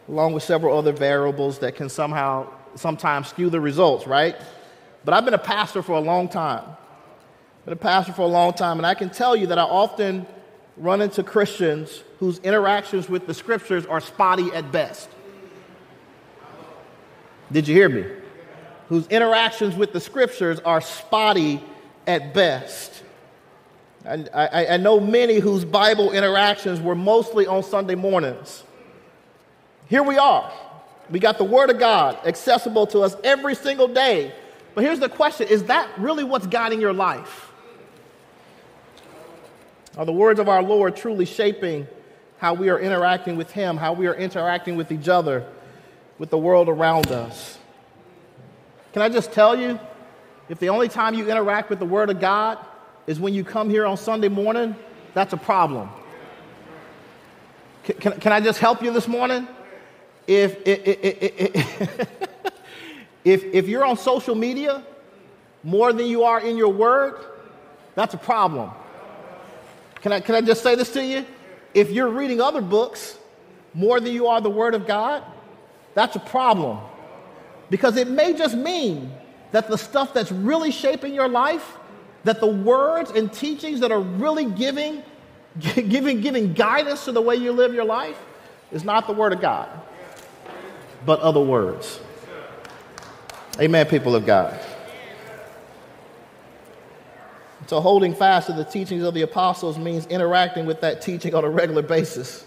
along 0.09 0.33
with 0.33 0.43
several 0.43 0.77
other 0.77 0.93
variables 0.93 1.59
that 1.61 1.75
can 1.77 1.89
somehow 1.89 2.49
sometimes 2.75 3.29
skew 3.29 3.51
the 3.51 3.61
results, 3.61 4.07
right? 4.07 4.37
But 5.05 5.15
I've 5.15 5.25
been 5.25 5.35
a 5.35 5.39
pastor 5.39 5.83
for 5.83 5.93
a 5.93 6.01
long 6.01 6.29
time. 6.29 6.65
Been 7.65 7.73
a 7.73 7.77
pastor 7.77 8.13
for 8.13 8.23
a 8.23 8.27
long 8.27 8.53
time, 8.53 8.79
and 8.79 8.87
I 8.87 8.95
can 8.95 9.11
tell 9.11 9.35
you 9.35 9.49
that 9.49 9.59
I 9.59 9.63
often 9.63 10.27
run 10.77 11.01
into 11.01 11.23
Christians 11.23 12.03
whose 12.19 12.39
interactions 12.41 13.09
with 13.09 13.27
the 13.27 13.35
scriptures 13.35 13.87
are 13.87 14.01
spotty 14.01 14.51
at 14.53 14.71
best. 14.71 15.09
Did 17.51 17.69
you 17.69 17.75
hear 17.75 17.89
me? 17.89 18.07
Whose 18.89 19.07
interactions 19.09 19.75
with 19.75 19.93
the 19.93 20.01
scriptures 20.01 20.61
are 20.61 20.81
spotty 20.81 21.63
at 22.07 22.35
best. 22.35 23.03
I, 24.05 24.25
I, 24.33 24.67
I, 24.75 24.77
know 24.77 25.01
many 25.01 25.41
whose 25.41 25.65
Bible 25.65 26.13
interactions 26.13 26.81
were 26.81 26.95
mostly 26.95 27.47
on 27.47 27.65
Sunday 27.65 27.97
mornings. 27.97 28.63
Here 29.89 30.03
we 30.03 30.19
are. 30.19 30.53
We 31.11 31.21
got 31.21 31.39
the 31.39 31.45
Word 31.45 31.71
of 31.71 31.79
God 31.79 32.19
accessible 32.27 32.87
to 32.89 33.01
us 33.01 33.17
every 33.23 33.55
single 33.55 33.89
day. 33.89 34.35
But 34.75 34.85
here's 34.85 34.99
the 34.99 35.09
question 35.09 35.49
Is 35.49 35.65
that 35.65 35.89
really 35.99 36.25
what's 36.25 36.47
guiding 36.47 36.81
your 36.81 36.93
life? 36.93 37.53
Are 39.97 40.05
the 40.05 40.13
words 40.13 40.41
of 40.41 40.49
our 40.49 40.63
Lord 40.63 40.97
truly 40.97 41.25
shaping 41.25 41.87
how 42.39 42.53
we 42.53 42.69
are 42.69 42.79
interacting 42.79 43.37
with 43.37 43.51
Him, 43.51 43.77
how 43.77 43.93
we 43.93 44.07
are 44.07 44.15
interacting 44.15 44.77
with 44.77 44.93
each 44.93 45.09
other, 45.09 45.47
with 46.19 46.31
the 46.31 46.39
world 46.39 46.69
around 46.69 47.09
us? 47.09 47.59
Can 48.93 49.03
I 49.03 49.09
just 49.09 49.33
tell 49.33 49.59
you, 49.59 49.79
if 50.49 50.59
the 50.59 50.69
only 50.69 50.89
time 50.89 51.15
you 51.15 51.31
interact 51.31 51.71
with 51.71 51.79
the 51.79 51.87
Word 51.87 52.11
of 52.11 52.21
God 52.21 52.59
is 53.07 53.21
when 53.21 53.33
you 53.33 53.45
come 53.45 53.71
here 53.71 53.87
on 53.87 53.97
Sunday 53.97 54.29
morning, 54.29 54.75
that's 55.15 55.33
a 55.33 55.37
problem. 55.37 55.89
Can, 57.85 57.97
can, 57.97 58.21
can 58.21 58.33
I 58.33 58.41
just 58.41 58.59
help 58.59 58.83
you 58.83 58.93
this 58.93 59.09
morning? 59.09 59.47
If, 60.27 60.59
if, 60.67 62.09
if, 63.25 63.45
if 63.45 63.69
you're 63.69 63.85
on 63.85 63.97
social 63.97 64.35
media 64.35 64.83
more 65.63 65.93
than 65.93 66.07
you 66.07 66.25
are 66.25 66.41
in 66.41 66.57
your 66.57 66.73
Word, 66.73 67.25
that's 67.95 68.15
a 68.15 68.19
problem. 68.19 68.71
Can 70.03 70.13
I, 70.13 70.21
can 70.21 70.35
I 70.35 70.41
just 70.41 70.63
say 70.63 70.75
this 70.75 70.93
to 70.93 71.05
you? 71.05 71.25
If 71.75 71.91
you're 71.91 72.09
reading 72.09 72.41
other 72.41 72.61
books 72.61 73.19
more 73.75 74.01
than 74.01 74.13
you 74.13 74.27
are 74.29 74.41
the 74.41 74.51
Word 74.51 74.75
of 74.75 74.87
God, 74.87 75.23
that's 75.95 76.17
a 76.17 76.21
problem. 76.21 76.79
Because 77.71 77.97
it 77.97 78.09
may 78.09 78.33
just 78.33 78.55
mean 78.55 79.13
that 79.53 79.69
the 79.69 79.79
stuff 79.79 80.13
that's 80.13 80.31
really 80.31 80.71
shaping 80.71 81.15
your 81.15 81.29
life, 81.29 81.77
that 82.25 82.41
the 82.41 82.47
words 82.47 83.11
and 83.11 83.33
teachings 83.33 83.81
that 83.81 83.91
are 83.91 84.01
really 84.01 84.45
giving, 84.45 85.03
giving, 85.59 86.21
giving 86.21 86.53
guidance 86.53 87.05
to 87.07 87.13
the 87.13 87.23
way 87.23 87.37
you 87.37 87.53
live 87.53 87.75
your 87.75 87.85
life, 87.85 88.19
is 88.73 88.85
not 88.85 89.07
the 89.07 89.13
Word 89.13 89.33
of 89.33 89.41
God, 89.41 89.69
but 91.07 91.21
other 91.21 91.41
words. 91.41 92.01
Amen, 93.61 93.87
people 93.87 94.15
of 94.15 94.27
God. 94.27 94.59
So, 97.69 97.81
holding 97.81 98.15
fast 98.15 98.49
to 98.49 98.53
the 98.53 98.65
teachings 98.65 99.03
of 99.03 99.15
the 99.15 99.23
apostles 99.23 99.79
means 99.79 100.07
interacting 100.07 100.67
with 100.67 100.83
that 100.83 101.01
teaching 101.01 101.35
on 101.35 101.45
a 101.45 101.49
regular 101.49 101.83
basis. 101.83 102.45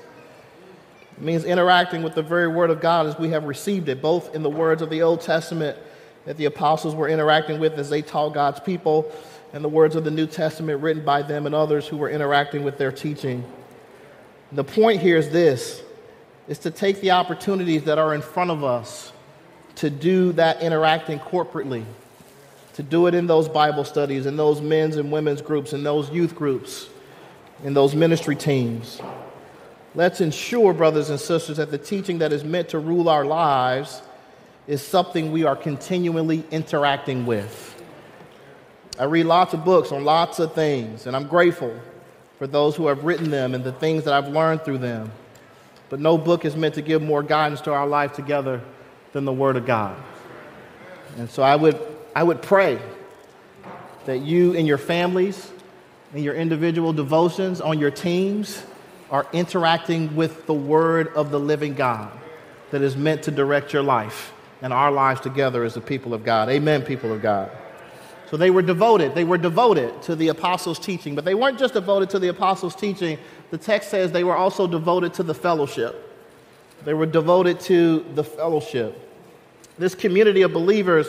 It 1.17 1.23
means 1.23 1.43
interacting 1.43 2.03
with 2.03 2.15
the 2.15 2.21
very 2.21 2.47
word 2.47 2.69
of 2.69 2.79
God 2.79 3.07
as 3.07 3.17
we 3.17 3.29
have 3.29 3.45
received 3.45 3.89
it, 3.89 4.01
both 4.01 4.35
in 4.35 4.43
the 4.43 4.49
words 4.49 4.81
of 4.81 4.89
the 4.89 5.01
Old 5.01 5.21
Testament 5.21 5.77
that 6.25 6.37
the 6.37 6.45
apostles 6.45 6.95
were 6.95 7.09
interacting 7.09 7.59
with 7.59 7.73
as 7.79 7.89
they 7.89 8.01
taught 8.01 8.33
God's 8.33 8.59
people, 8.59 9.11
and 9.51 9.63
the 9.63 9.69
words 9.69 9.95
of 9.95 10.03
the 10.03 10.11
New 10.11 10.27
Testament 10.27 10.81
written 10.81 11.03
by 11.03 11.21
them 11.21 11.45
and 11.45 11.55
others 11.55 11.87
who 11.87 11.97
were 11.97 12.09
interacting 12.09 12.63
with 12.63 12.77
their 12.77 12.91
teaching. 12.91 13.43
The 14.51 14.63
point 14.63 15.01
here 15.01 15.17
is 15.17 15.29
this 15.31 15.81
is 16.49 16.59
to 16.59 16.71
take 16.71 16.99
the 16.99 17.11
opportunities 17.11 17.85
that 17.85 17.97
are 17.97 18.13
in 18.13 18.21
front 18.21 18.51
of 18.51 18.65
us 18.65 19.13
to 19.75 19.89
do 19.89 20.33
that 20.33 20.61
interacting 20.61 21.19
corporately 21.19 21.85
to 22.79 22.83
do 22.83 23.07
it 23.07 23.13
in 23.13 23.27
those 23.27 23.49
Bible 23.49 23.83
studies, 23.83 24.25
in 24.25 24.37
those 24.37 24.61
men's 24.61 24.95
and 24.95 25.11
women's 25.11 25.41
groups, 25.41 25.73
in 25.73 25.83
those 25.83 26.09
youth 26.11 26.33
groups, 26.33 26.87
in 27.65 27.73
those 27.73 27.93
ministry 27.93 28.37
teams. 28.37 29.01
Let's 29.95 30.21
ensure, 30.21 30.73
brothers 30.73 31.09
and 31.09 31.19
sisters, 31.19 31.57
that 31.57 31.71
the 31.71 31.77
teaching 31.77 32.19
that 32.19 32.31
is 32.31 32.45
meant 32.45 32.69
to 32.69 32.79
rule 32.79 33.09
our 33.09 33.25
lives 33.25 34.01
is 34.65 34.81
something 34.81 35.33
we 35.33 35.43
are 35.43 35.57
continually 35.57 36.45
interacting 36.51 37.25
with. 37.25 37.83
I 38.97 39.03
read 39.03 39.25
lots 39.25 39.53
of 39.53 39.65
books 39.65 39.91
on 39.91 40.05
lots 40.05 40.39
of 40.39 40.53
things, 40.53 41.05
and 41.05 41.17
I'm 41.17 41.27
grateful 41.27 41.77
for 42.37 42.47
those 42.47 42.77
who 42.77 42.87
have 42.87 43.03
written 43.03 43.29
them 43.29 43.55
and 43.55 43.61
the 43.61 43.73
things 43.73 44.05
that 44.05 44.13
I've 44.13 44.29
learned 44.29 44.63
through 44.63 44.77
them. 44.77 45.11
But 45.89 45.99
no 45.99 46.17
book 46.17 46.45
is 46.45 46.55
meant 46.55 46.75
to 46.75 46.81
give 46.81 47.01
more 47.01 47.23
guidance 47.23 47.61
to 47.61 47.73
our 47.73 47.87
life 47.87 48.13
together 48.13 48.61
than 49.11 49.25
the 49.25 49.33
Word 49.33 49.55
of 49.55 49.65
God. 49.65 49.97
And 51.17 51.29
so 51.29 51.43
I 51.43 51.55
would 51.55 51.79
I 52.15 52.23
would 52.23 52.41
pray 52.41 52.79
that 54.05 54.19
you 54.19 54.55
and 54.55 54.67
your 54.67 54.77
families 54.77 55.51
and 56.13 56.23
your 56.23 56.33
individual 56.33 56.93
devotions 56.93 57.61
on 57.61 57.79
your 57.79 57.91
teams 57.91 58.63
are 59.11 59.27
interacting 59.33 60.15
with 60.15 60.45
the 60.45 60.53
Word 60.53 61.07
of 61.09 61.31
the 61.31 61.39
living 61.39 61.73
God 61.73 62.11
that 62.71 62.81
is 62.81 62.95
meant 62.95 63.23
to 63.23 63.31
direct 63.31 63.73
your 63.73 63.83
life 63.83 64.31
and 64.61 64.73
our 64.73 64.91
lives 64.91 65.21
together 65.21 65.63
as 65.63 65.73
the 65.73 65.81
people 65.81 66.13
of 66.13 66.23
God. 66.23 66.49
Amen, 66.49 66.83
people 66.83 67.11
of 67.11 67.21
God. 67.21 67.51
So 68.29 68.37
they 68.37 68.51
were 68.51 68.61
devoted. 68.61 69.15
They 69.15 69.23
were 69.23 69.39
devoted 69.39 70.03
to 70.03 70.15
the 70.15 70.27
apostles' 70.27 70.77
teaching, 70.77 71.15
but 71.15 71.25
they 71.25 71.33
weren't 71.33 71.57
just 71.57 71.73
devoted 71.73 72.11
to 72.11 72.19
the 72.19 72.27
apostles' 72.27 72.75
teaching. 72.75 73.17
The 73.51 73.57
text 73.57 73.89
says 73.89 74.11
they 74.11 74.23
were 74.23 74.35
also 74.35 74.67
devoted 74.67 75.13
to 75.15 75.23
the 75.23 75.33
fellowship. 75.33 76.05
They 76.85 76.93
were 76.93 77.05
devoted 77.05 77.59
to 77.61 78.05
the 78.15 78.23
fellowship. 78.23 78.97
This 79.77 79.95
community 79.95 80.41
of 80.43 80.53
believers 80.53 81.07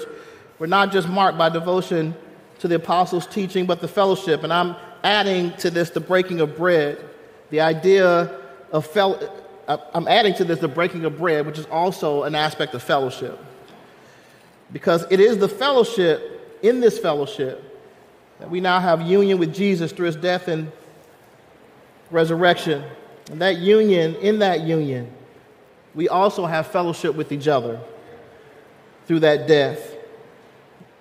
we're 0.61 0.67
not 0.67 0.93
just 0.93 1.09
marked 1.09 1.39
by 1.39 1.49
devotion 1.49 2.15
to 2.59 2.69
the 2.69 2.75
apostles' 2.75 3.27
teaching, 3.27 3.65
but 3.65 3.81
the 3.81 3.89
fellowship. 3.89 4.45
And 4.45 4.53
I'm 4.53 4.77
adding 5.03 5.53
to 5.55 5.71
this 5.71 5.89
the 5.89 6.01
breaking 6.01 6.41
of 6.41 6.55
bread, 6.55 7.03
the 7.49 7.63
idea 7.63 8.39
of 8.71 8.87
fel- 8.87 9.19
I'm 9.67 10.07
adding 10.07 10.35
to 10.35 10.45
this 10.45 10.59
the 10.59 10.69
breaking 10.69 11.07
of 11.07 11.17
bread, 11.17 11.47
which 11.47 11.59
is 11.59 11.65
also 11.67 12.25
an 12.25 12.35
aspect 12.35 12.75
of 12.75 12.83
fellowship. 12.83 13.43
Because 14.71 15.07
it 15.11 15.19
is 15.19 15.39
the 15.39 15.49
fellowship, 15.49 16.59
in 16.63 16.81
this 16.81 16.99
fellowship, 16.99 17.65
that 18.39 18.51
we 18.51 18.61
now 18.61 18.81
have 18.81 19.01
union 19.01 19.39
with 19.39 19.55
Jesus 19.55 19.93
through 19.93 20.07
his 20.07 20.17
death 20.17 20.47
and 20.47 20.71
resurrection, 22.11 22.85
And 23.31 23.41
that 23.43 23.59
union, 23.59 24.17
in 24.17 24.41
that 24.41 24.63
union, 24.63 25.11
we 25.95 26.09
also 26.09 26.47
have 26.47 26.67
fellowship 26.67 27.15
with 27.15 27.33
each 27.33 27.49
other 27.49 27.81
through 29.07 29.21
that 29.21 29.47
death. 29.47 29.95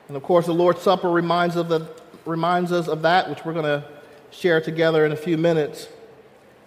And 0.07 0.17
of 0.17 0.23
course, 0.23 0.45
the 0.45 0.53
Lord's 0.53 0.81
Supper 0.81 1.09
reminds, 1.09 1.55
of 1.55 1.69
the, 1.69 1.87
reminds 2.25 2.71
us 2.71 2.87
of 2.87 3.01
that, 3.03 3.29
which 3.29 3.45
we're 3.45 3.53
going 3.53 3.65
to 3.65 3.83
share 4.31 4.61
together 4.61 5.05
in 5.05 5.11
a 5.11 5.15
few 5.15 5.37
minutes. 5.37 5.87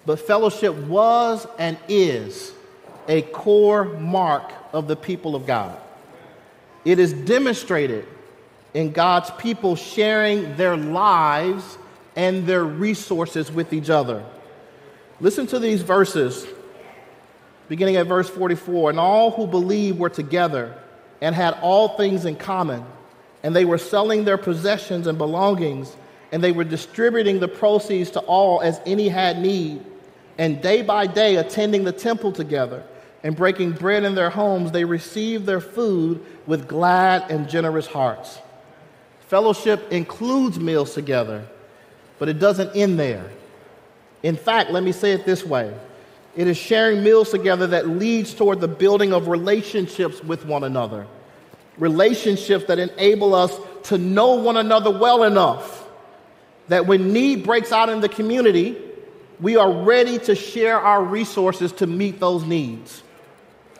But 0.04 0.18
fellowship 0.18 0.75
was 0.75 1.46
and 1.58 1.78
is 1.88 2.52
a 3.08 3.22
core 3.22 3.84
mark 3.84 4.52
of 4.72 4.88
the 4.88 4.96
people 4.96 5.37
of 5.37 5.46
God. 5.46 5.78
It 6.84 6.99
is 6.99 7.12
demonstrated 7.12 8.06
in 8.75 8.92
God's 8.92 9.30
people 9.32 9.76
sharing 9.76 10.56
their 10.56 10.76
lives 10.76 11.78
and 12.16 12.47
their 12.47 12.64
resources 12.64 13.50
with 13.50 13.73
each 13.73 13.90
other. 13.90 14.25
Listen 15.21 15.47
to 15.47 15.59
these 15.59 15.83
verses, 15.83 16.47
beginning 17.69 17.97
at 17.97 18.07
verse 18.07 18.28
44. 18.28 18.90
And 18.90 18.99
all 18.99 19.31
who 19.31 19.47
believed 19.47 19.99
were 19.99 20.11
together 20.11 20.76
and 21.21 21.35
had 21.35 21.54
all 21.62 21.97
things 21.97 22.25
in 22.25 22.37
common, 22.37 22.85
and 23.42 23.54
they 23.54 23.64
were 23.64 23.78
selling 23.78 24.25
their 24.25 24.38
possessions 24.38 25.07
and 25.07 25.16
belongings, 25.16 25.97
and 26.33 26.42
they 26.42 26.52
were 26.52 26.64
distributing 26.64 27.38
the 27.38 27.49
proceeds 27.49 28.11
to 28.11 28.21
all 28.21 28.61
as 28.61 28.81
any 28.85 29.09
had 29.09 29.38
need. 29.38 29.85
And 30.38 30.61
day 30.61 30.83
by 30.83 31.07
day, 31.07 31.37
attending 31.37 31.85
the 31.85 31.92
temple 31.92 32.33
together 32.33 32.83
and 33.23 33.37
breaking 33.37 33.73
bread 33.73 34.02
in 34.02 34.14
their 34.14 34.31
homes, 34.31 34.73
they 34.73 34.85
received 34.85 35.47
their 35.47 35.61
food 35.61 36.25
with 36.47 36.66
glad 36.66 37.31
and 37.31 37.49
generous 37.49 37.87
hearts. 37.87 38.38
Fellowship 39.28 39.92
includes 39.92 40.59
meals 40.59 40.95
together, 40.95 41.47
but 42.19 42.28
it 42.28 42.38
doesn't 42.38 42.75
end 42.76 42.99
there. 42.99 43.31
In 44.23 44.37
fact, 44.37 44.71
let 44.71 44.83
me 44.83 44.92
say 44.92 45.12
it 45.12 45.25
this 45.25 45.45
way 45.45 45.75
it 46.35 46.47
is 46.47 46.57
sharing 46.57 47.02
meals 47.02 47.31
together 47.31 47.66
that 47.69 47.88
leads 47.88 48.33
toward 48.33 48.61
the 48.61 48.69
building 48.69 49.12
of 49.12 49.28
relationships 49.28 50.23
with 50.25 50.47
one 50.47 50.64
another, 50.64 51.07
relationships 51.76 52.64
that 52.66 52.78
enable 52.78 53.35
us 53.35 53.59
to 53.85 53.99
know 53.99 54.35
one 54.35 54.57
another 54.57 54.90
well 54.90 55.25
enough 55.25 55.87
that 56.69 56.87
when 56.87 57.12
need 57.12 57.45
breaks 57.45 57.71
out 57.73 57.90
in 57.90 58.00
the 58.00 58.09
community, 58.09 58.76
we 59.40 59.57
are 59.57 59.71
ready 59.71 60.19
to 60.21 60.35
share 60.35 60.81
our 60.81 61.02
resources 61.02 61.73
to 61.73 61.87
meet 61.87 62.19
those 62.21 62.45
needs. 62.45 63.02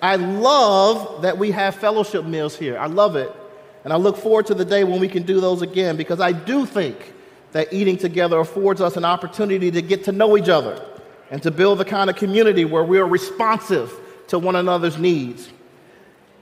I 0.03 0.17
love 0.17 1.23
that 1.23 1.39
we 1.39 1.53
have 1.53 1.77
fellowship 1.77 2.25
meals 2.25 2.57
here. 2.57 2.77
I 2.77 2.87
love 2.87 3.17
it. 3.17 3.33
And 3.85 3.93
I 3.93 3.97
look 3.97 4.17
forward 4.17 4.47
to 4.47 4.55
the 4.55 4.65
day 4.65 4.85
when 4.85 5.01
we 5.01 5.09
can 5.09 5.23
do 5.23 5.41
those 5.41 5.63
again 5.63 5.97
because 5.97 6.21
I 6.21 6.33
do 6.33 6.67
think 6.67 7.15
that 7.53 7.73
eating 7.73 7.97
together 7.97 8.39
affords 8.39 8.81
us 8.81 8.97
an 8.97 9.05
opportunity 9.05 9.71
to 9.71 9.83
get 9.83 10.05
to 10.05 10.13
know 10.13 10.37
each 10.37 10.49
other 10.49 10.85
and 11.31 11.43
to 11.43 11.51
build 11.51 11.79
the 11.79 11.85
kind 11.85 12.11
of 12.11 12.17
community 12.17 12.65
where 12.65 12.85
we 12.85 12.99
are 12.99 13.07
responsive 13.07 13.93
to 14.29 14.39
one 14.39 14.57
another's 14.57 14.99
needs. 14.99 15.51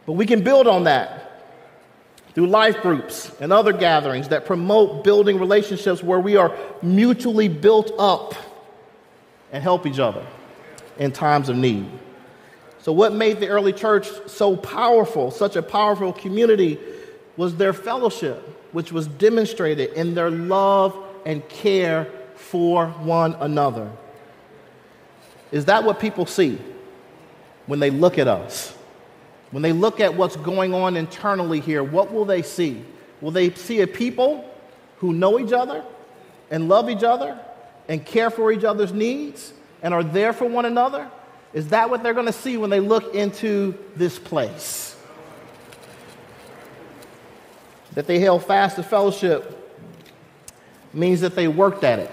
But 0.06 0.12
we 0.12 0.26
can 0.26 0.42
build 0.42 0.66
on 0.66 0.84
that 0.84 1.42
through 2.34 2.46
life 2.46 2.80
groups 2.80 3.30
and 3.40 3.52
other 3.52 3.72
gatherings 3.72 4.28
that 4.28 4.46
promote 4.46 5.04
building 5.04 5.38
relationships 5.38 6.02
where 6.02 6.20
we 6.20 6.36
are 6.36 6.56
mutually 6.82 7.48
built 7.48 7.92
up 7.98 8.34
and 9.52 9.62
help 9.62 9.86
each 9.86 9.98
other 9.98 10.24
in 10.98 11.10
times 11.12 11.48
of 11.48 11.56
need. 11.56 11.88
So, 12.82 12.92
what 12.92 13.12
made 13.12 13.40
the 13.40 13.48
early 13.48 13.72
church 13.72 14.08
so 14.26 14.56
powerful, 14.56 15.30
such 15.30 15.56
a 15.56 15.62
powerful 15.62 16.12
community, 16.12 16.78
was 17.36 17.56
their 17.56 17.72
fellowship, 17.72 18.42
which 18.72 18.92
was 18.92 19.06
demonstrated 19.06 19.92
in 19.94 20.14
their 20.14 20.30
love 20.30 20.96
and 21.26 21.46
care 21.48 22.06
for 22.36 22.86
one 22.88 23.34
another. 23.34 23.90
Is 25.52 25.64
that 25.66 25.84
what 25.84 26.00
people 26.00 26.26
see 26.26 26.58
when 27.66 27.80
they 27.80 27.90
look 27.90 28.18
at 28.18 28.28
us? 28.28 28.74
When 29.50 29.62
they 29.62 29.72
look 29.72 30.00
at 30.00 30.14
what's 30.14 30.36
going 30.36 30.74
on 30.74 30.96
internally 30.96 31.60
here, 31.60 31.82
what 31.82 32.12
will 32.12 32.24
they 32.24 32.42
see? 32.42 32.84
Will 33.20 33.32
they 33.32 33.50
see 33.50 33.80
a 33.80 33.86
people 33.86 34.48
who 34.98 35.12
know 35.12 35.40
each 35.40 35.52
other 35.52 35.84
and 36.50 36.68
love 36.68 36.88
each 36.88 37.02
other 37.02 37.38
and 37.88 38.04
care 38.04 38.30
for 38.30 38.52
each 38.52 38.64
other's 38.64 38.92
needs 38.92 39.52
and 39.82 39.92
are 39.92 40.04
there 40.04 40.32
for 40.32 40.44
one 40.46 40.64
another? 40.66 41.10
Is 41.52 41.68
that 41.68 41.90
what 41.90 42.02
they're 42.02 42.14
going 42.14 42.26
to 42.26 42.32
see 42.32 42.56
when 42.56 42.70
they 42.70 42.80
look 42.80 43.14
into 43.14 43.76
this 43.96 44.18
place? 44.18 44.96
That 47.94 48.06
they 48.06 48.18
held 48.18 48.44
fast 48.44 48.76
to 48.76 48.82
fellowship 48.82 49.56
means 50.92 51.20
that 51.20 51.34
they 51.34 51.48
worked 51.48 51.84
at 51.84 51.98
it. 51.98 52.10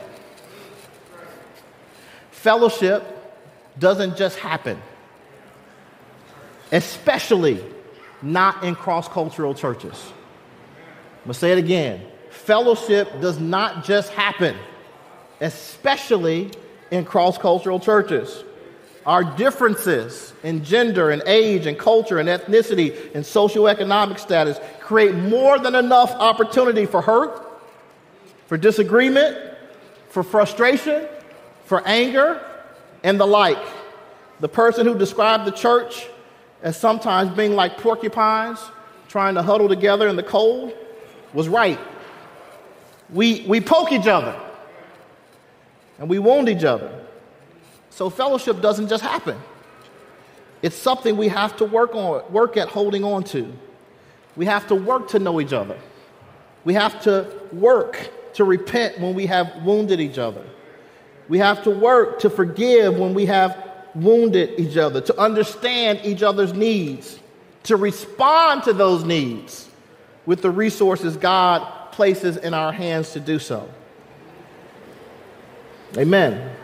Fellowship 2.32 3.04
doesn't 3.78 4.18
just 4.18 4.40
happen, 4.40 4.82
especially 6.72 7.64
not 8.22 8.64
in 8.64 8.76
cross 8.76 9.08
cultural 9.08 9.54
churches. 9.54 10.12
I'm 11.24 11.34
to 11.34 11.40
say 11.40 11.52
it 11.52 11.58
again. 11.58 12.02
Fellowship 12.30 13.20
does 13.20 13.40
not 13.40 13.84
just 13.84 14.12
happen, 14.12 14.56
especially 15.42 16.52
in 16.92 17.04
cross 17.04 17.38
cultural 17.38 17.80
churches. 17.80 18.44
Our 19.08 19.24
differences 19.24 20.34
in 20.44 20.66
gender 20.66 21.12
and 21.12 21.24
age 21.26 21.66
and 21.66 21.80
culture 21.80 22.20
and 22.20 22.28
ethnicity 22.28 23.16
and 23.16 23.24
socioeconomic 23.24 24.20
status 24.20 24.60
create 24.82 25.16
more 25.16 25.58
than 25.58 25.76
enough 25.76 26.12
opportunity 26.12 26.86
for 26.86 27.02
hurt, 27.02 27.42
for 28.48 28.58
disagreement, 28.58 29.38
for 30.10 30.24
frustration, 30.24 31.08
for 31.64 31.82
anger, 31.88 32.46
and 33.02 33.18
the 33.18 33.26
like. 33.26 33.66
The 34.42 34.50
person 34.50 34.86
who 34.86 34.98
described 34.98 35.46
the 35.46 35.52
church 35.52 36.06
as 36.62 36.78
sometimes 36.78 37.34
being 37.34 37.56
like 37.56 37.78
porcupines 37.78 38.60
trying 39.08 39.36
to 39.36 39.42
huddle 39.42 39.70
together 39.70 40.10
in 40.10 40.18
the 40.18 40.24
cold 40.24 40.74
was 41.34 41.48
right. 41.48 41.80
We, 43.10 43.46
we 43.48 43.62
poke 43.62 43.94
each 43.94 44.08
other 44.08 44.38
and 45.98 46.10
we 46.10 46.20
wound 46.20 46.50
each 46.50 46.66
other. 46.66 47.07
So 47.98 48.12
fellowship 48.12 48.62
doesn't 48.62 48.90
just 48.90 49.04
happen. 49.04 49.36
It's 50.62 50.76
something 50.76 51.18
we 51.18 51.30
have 51.30 51.58
to 51.58 51.66
work 51.66 51.96
on, 51.96 52.32
work 52.32 52.56
at 52.56 52.68
holding 52.68 53.04
on 53.04 53.24
to. 53.24 53.52
We 54.36 54.46
have 54.46 54.68
to 54.68 54.76
work 54.76 55.08
to 55.10 55.20
know 55.20 55.42
each 55.42 55.52
other. 55.52 55.80
We 56.64 56.76
have 56.76 57.02
to 57.06 57.28
work 57.52 58.08
to 58.36 58.44
repent 58.44 59.00
when 59.00 59.16
we 59.16 59.26
have 59.26 59.64
wounded 59.64 60.00
each 60.00 60.20
other. 60.20 60.44
We 61.28 61.40
have 61.40 61.64
to 61.64 61.72
work 61.72 62.20
to 62.20 62.30
forgive 62.30 63.00
when 63.00 63.16
we 63.16 63.26
have 63.26 63.66
wounded 63.96 64.60
each 64.60 64.78
other, 64.78 65.02
to 65.02 65.20
understand 65.20 66.02
each 66.04 66.22
other's 66.22 66.54
needs, 66.54 67.20
to 67.64 67.78
respond 67.78 68.62
to 68.66 68.74
those 68.74 69.06
needs 69.06 69.72
with 70.28 70.44
the 70.44 70.52
resources 70.52 71.18
God 71.18 71.92
places 71.94 72.38
in 72.38 72.54
our 72.54 72.72
hands 72.72 73.14
to 73.14 73.20
do 73.20 73.40
so. 73.40 73.68
Amen. 75.98 76.57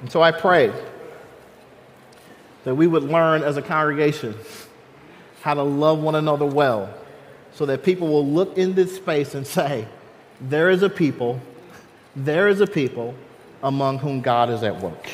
And 0.00 0.10
so 0.10 0.22
I 0.22 0.32
pray 0.32 0.72
that 2.64 2.74
we 2.74 2.86
would 2.86 3.04
learn 3.04 3.42
as 3.42 3.56
a 3.56 3.62
congregation 3.62 4.34
how 5.42 5.54
to 5.54 5.62
love 5.62 6.00
one 6.00 6.16
another 6.16 6.44
well 6.44 6.92
so 7.52 7.64
that 7.66 7.82
people 7.82 8.08
will 8.08 8.26
look 8.26 8.58
in 8.58 8.74
this 8.74 8.96
space 8.96 9.34
and 9.34 9.46
say, 9.46 9.86
there 10.40 10.68
is 10.68 10.82
a 10.82 10.90
people, 10.90 11.40
there 12.14 12.48
is 12.48 12.60
a 12.60 12.66
people 12.66 13.14
among 13.62 13.98
whom 13.98 14.20
God 14.20 14.50
is 14.50 14.62
at 14.62 14.78
work. 14.80 15.08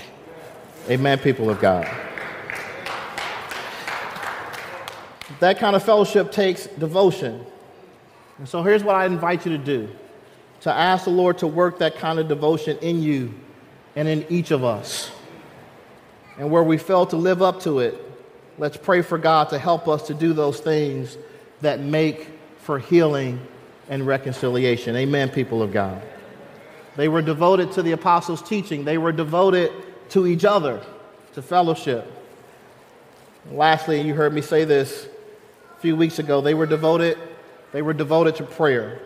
Amen, 0.88 1.18
people 1.18 1.48
of 1.48 1.60
God. 1.60 1.88
That 5.38 5.58
kind 5.58 5.76
of 5.76 5.84
fellowship 5.84 6.32
takes 6.32 6.66
devotion. 6.66 7.44
And 8.38 8.48
so 8.48 8.62
here's 8.62 8.82
what 8.82 8.96
I 8.96 9.06
invite 9.06 9.46
you 9.46 9.56
to 9.56 9.62
do 9.62 9.88
to 10.62 10.72
ask 10.72 11.04
the 11.04 11.10
Lord 11.10 11.38
to 11.38 11.46
work 11.46 11.78
that 11.80 11.96
kind 11.96 12.18
of 12.18 12.28
devotion 12.28 12.78
in 12.78 13.02
you 13.02 13.34
and 13.96 14.08
in 14.08 14.24
each 14.28 14.50
of 14.50 14.64
us. 14.64 15.10
And 16.38 16.50
where 16.50 16.62
we 16.62 16.78
fail 16.78 17.06
to 17.06 17.16
live 17.16 17.42
up 17.42 17.60
to 17.62 17.80
it, 17.80 18.00
let's 18.58 18.76
pray 18.76 19.02
for 19.02 19.18
God 19.18 19.50
to 19.50 19.58
help 19.58 19.88
us 19.88 20.06
to 20.06 20.14
do 20.14 20.32
those 20.32 20.60
things 20.60 21.18
that 21.60 21.80
make 21.80 22.28
for 22.58 22.78
healing 22.78 23.40
and 23.88 24.06
reconciliation. 24.06 24.96
Amen, 24.96 25.28
people 25.28 25.62
of 25.62 25.72
God. 25.72 26.00
They 26.96 27.08
were 27.08 27.22
devoted 27.22 27.72
to 27.72 27.82
the 27.82 27.92
apostles' 27.92 28.42
teaching, 28.42 28.84
they 28.84 28.98
were 28.98 29.12
devoted 29.12 29.72
to 30.10 30.26
each 30.26 30.44
other, 30.44 30.82
to 31.34 31.42
fellowship. 31.42 32.10
And 33.44 33.56
lastly, 33.56 34.00
you 34.00 34.14
heard 34.14 34.32
me 34.32 34.42
say 34.42 34.64
this 34.64 35.08
a 35.76 35.80
few 35.80 35.96
weeks 35.96 36.18
ago, 36.18 36.40
they 36.40 36.54
were 36.54 36.66
devoted, 36.66 37.18
they 37.72 37.82
were 37.82 37.94
devoted 37.94 38.36
to 38.36 38.44
prayer. 38.44 39.00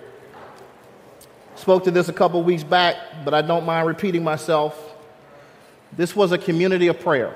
Spoke 1.56 1.84
to 1.84 1.90
this 1.90 2.08
a 2.08 2.12
couple 2.12 2.42
weeks 2.42 2.62
back, 2.62 2.96
but 3.24 3.32
I 3.34 3.42
don't 3.42 3.64
mind 3.64 3.88
repeating 3.88 4.22
myself. 4.22 4.78
This 5.96 6.14
was 6.14 6.32
a 6.32 6.38
community 6.38 6.88
of 6.88 7.00
prayer. 7.00 7.34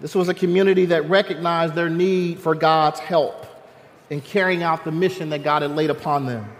This 0.00 0.14
was 0.14 0.28
a 0.28 0.34
community 0.34 0.86
that 0.86 1.08
recognized 1.08 1.74
their 1.74 1.88
need 1.90 2.40
for 2.40 2.54
God's 2.54 3.00
help 3.00 3.46
in 4.10 4.20
carrying 4.20 4.62
out 4.62 4.84
the 4.84 4.92
mission 4.92 5.30
that 5.30 5.42
God 5.42 5.62
had 5.62 5.72
laid 5.72 5.90
upon 5.90 6.26
them 6.26 6.50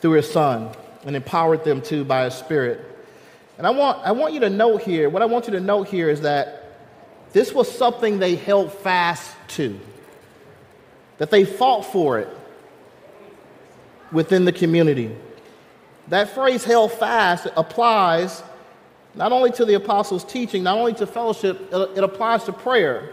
through 0.00 0.12
His 0.12 0.30
Son 0.30 0.70
and 1.04 1.16
empowered 1.16 1.64
them 1.64 1.80
to 1.82 2.04
by 2.04 2.24
His 2.24 2.34
Spirit. 2.34 2.80
And 3.56 3.66
I 3.66 3.70
want, 3.70 3.98
I 4.06 4.12
want 4.12 4.34
you 4.34 4.40
to 4.40 4.50
note 4.50 4.82
here, 4.82 5.08
what 5.08 5.22
I 5.22 5.26
want 5.26 5.46
you 5.46 5.52
to 5.52 5.60
note 5.60 5.88
here 5.88 6.10
is 6.10 6.22
that 6.22 6.76
this 7.32 7.52
was 7.52 7.70
something 7.70 8.18
they 8.18 8.36
held 8.36 8.72
fast 8.72 9.34
to, 9.48 9.78
that 11.18 11.30
they 11.30 11.44
fought 11.44 11.86
for 11.86 12.18
it 12.18 12.28
within 14.10 14.44
the 14.44 14.52
community. 14.52 15.14
That 16.08 16.30
phrase 16.30 16.64
held 16.64 16.92
fast 16.92 17.46
applies 17.56 18.42
not 19.14 19.32
only 19.32 19.50
to 19.52 19.64
the 19.64 19.74
apostles' 19.74 20.24
teaching, 20.24 20.62
not 20.62 20.78
only 20.78 20.94
to 20.94 21.06
fellowship, 21.06 21.72
it 21.72 22.02
applies 22.02 22.44
to 22.44 22.52
prayer. 22.52 23.12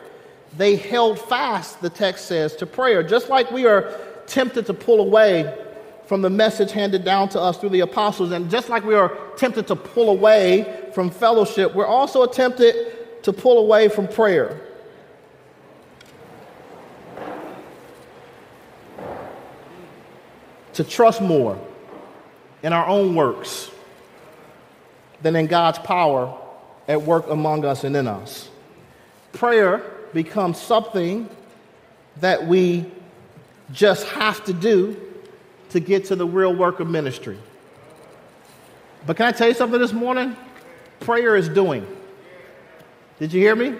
They 0.57 0.75
held 0.75 1.19
fast, 1.19 1.81
the 1.81 1.89
text 1.89 2.25
says, 2.25 2.55
to 2.57 2.65
prayer. 2.65 3.03
Just 3.03 3.29
like 3.29 3.51
we 3.51 3.65
are 3.65 3.93
tempted 4.25 4.65
to 4.65 4.73
pull 4.73 5.01
away 5.01 5.65
from 6.05 6.21
the 6.21 6.29
message 6.29 6.71
handed 6.71 7.03
down 7.03 7.29
to 7.29 7.39
us 7.39 7.57
through 7.57 7.69
the 7.69 7.81
apostles, 7.81 8.31
and 8.31 8.49
just 8.49 8.69
like 8.69 8.83
we 8.83 8.95
are 8.95 9.15
tempted 9.37 9.67
to 9.67 9.75
pull 9.75 10.09
away 10.09 10.89
from 10.93 11.11
fellowship, 11.11 11.75
we're 11.75 11.85
also 11.85 12.25
tempted 12.25 13.23
to 13.23 13.31
pull 13.31 13.59
away 13.59 13.87
from 13.89 14.07
prayer. 14.07 14.59
To 20.73 20.83
trust 20.83 21.21
more 21.21 21.59
in 22.63 22.73
our 22.73 22.87
own 22.87 23.15
works 23.15 23.71
than 25.21 25.35
in 25.35 25.47
God's 25.47 25.79
power 25.79 26.35
at 26.87 27.01
work 27.01 27.27
among 27.29 27.65
us 27.65 27.83
and 27.83 27.95
in 27.95 28.07
us. 28.07 28.49
Prayer 29.31 29.83
becomes 30.13 30.59
something 30.59 31.29
that 32.17 32.47
we 32.47 32.91
just 33.71 34.07
have 34.07 34.43
to 34.45 34.53
do 34.53 34.99
to 35.69 35.79
get 35.79 36.05
to 36.05 36.15
the 36.15 36.25
real 36.25 36.55
work 36.55 36.79
of 36.79 36.89
ministry. 36.89 37.37
But 39.05 39.17
can 39.17 39.27
I 39.27 39.31
tell 39.31 39.47
you 39.47 39.53
something 39.53 39.79
this 39.79 39.93
morning? 39.93 40.35
Prayer 40.99 41.35
is 41.35 41.47
doing. 41.47 41.85
Did 43.19 43.33
you 43.33 43.41
hear 43.41 43.55
me? 43.55 43.75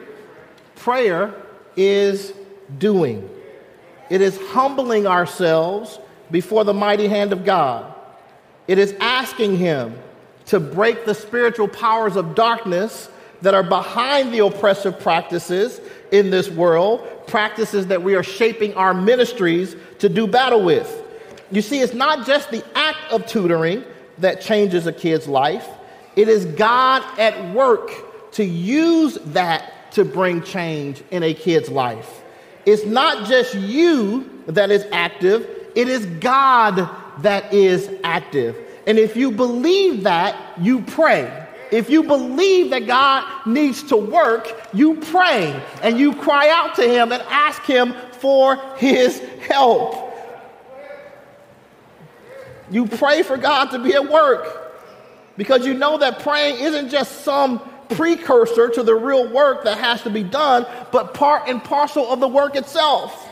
Prayer 0.76 1.34
is 1.76 2.34
doing. 2.78 3.30
It 4.10 4.22
is 4.22 4.40
humbling 4.50 5.08
ourselves 5.08 6.00
before 6.32 6.64
the 6.64 6.74
mighty 6.74 7.08
hand 7.08 7.34
of 7.34 7.44
God. 7.44 7.94
It 8.70 8.78
is 8.78 8.94
asking 9.00 9.58
Him 9.58 9.98
to 10.46 10.60
break 10.60 11.06
the 11.08 11.16
spiritual 11.16 11.68
powers 11.68 12.16
of 12.16 12.36
darkness 12.36 13.10
that 13.42 13.56
are 13.56 13.64
behind 13.64 14.32
the 14.32 14.46
oppressive 14.46 15.00
practices 15.00 15.82
in 16.12 16.30
this 16.30 16.52
world, 16.52 17.26
practices 17.26 17.88
that 17.88 18.04
we 18.04 18.14
are 18.14 18.22
shaping 18.22 18.76
our 18.76 18.94
ministries 18.94 19.76
to 19.98 20.08
do 20.08 20.28
battle 20.28 20.64
with. 20.64 21.04
You 21.50 21.64
see, 21.64 21.80
it's 21.80 21.96
not 21.96 22.28
just 22.28 22.52
the 22.52 22.64
act 22.76 23.00
of 23.12 23.26
tutoring 23.26 23.84
that 24.20 24.40
changes 24.40 24.86
a 24.86 24.94
kid's 24.94 25.28
life, 25.28 25.68
it 26.16 26.30
is 26.30 26.46
God 26.46 27.02
at 27.18 27.56
work 27.56 28.32
to 28.34 28.46
use 28.46 29.18
that 29.26 29.92
to 29.94 30.06
bring 30.06 30.44
change 30.44 31.02
in 31.10 31.24
a 31.24 31.34
kid's 31.34 31.70
life. 31.70 32.22
It's 32.68 32.86
not 32.86 33.28
just 33.28 33.56
you 33.56 34.44
that 34.46 34.70
is 34.70 34.86
active, 34.92 35.50
it 35.76 35.88
is 35.88 36.06
God 36.06 36.88
that 37.22 37.54
is 37.54 37.90
active. 38.04 38.58
And 38.88 38.98
if 38.98 39.16
you 39.16 39.32
believe 39.32 40.04
that, 40.04 40.36
you 40.60 40.82
pray. 40.82 41.48
If 41.72 41.90
you 41.90 42.04
believe 42.04 42.72
that 42.72 42.88
God 42.88 43.46
needs 43.46 43.84
to 43.84 43.98
work, 43.98 44.50
you 44.74 44.96
pray 44.96 45.62
and 45.84 46.00
you 46.00 46.16
cry 46.16 46.50
out 46.50 46.76
to 46.76 46.88
Him 46.88 47.12
and 47.12 47.22
ask 47.30 47.62
Him 47.64 47.94
for 48.14 48.56
His 48.78 49.20
help. 49.48 50.08
You 52.72 52.88
pray 52.88 53.24
for 53.24 53.38
God 53.38 53.72
to 53.72 53.80
be 53.80 53.94
at 53.94 54.10
work 54.10 54.70
because 55.38 55.66
you 55.66 55.74
know 55.74 55.98
that 55.98 56.20
praying 56.20 56.60
isn't 56.60 56.90
just 56.90 57.22
some 57.24 57.60
precursor 57.90 58.70
to 58.70 58.84
the 58.84 58.94
real 58.94 59.32
work 59.32 59.64
that 59.64 59.78
has 59.78 60.02
to 60.04 60.10
be 60.10 60.24
done, 60.24 60.66
but 60.92 61.14
part 61.14 61.48
and 61.48 61.64
parcel 61.64 62.12
of 62.12 62.20
the 62.20 62.28
work 62.28 62.56
itself. 62.56 63.29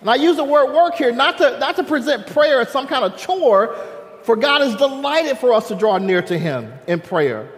And 0.00 0.10
I 0.10 0.14
use 0.14 0.36
the 0.36 0.44
word 0.44 0.74
work 0.74 0.94
here 0.94 1.12
not 1.12 1.38
to, 1.38 1.58
not 1.58 1.76
to 1.76 1.84
present 1.84 2.26
prayer 2.26 2.60
as 2.60 2.70
some 2.70 2.86
kind 2.86 3.04
of 3.04 3.18
chore, 3.18 3.76
for 4.22 4.36
God 4.36 4.62
is 4.62 4.76
delighted 4.76 5.38
for 5.38 5.52
us 5.52 5.68
to 5.68 5.74
draw 5.74 5.98
near 5.98 6.22
to 6.22 6.38
Him 6.38 6.72
in 6.86 7.00
prayer. 7.00 7.50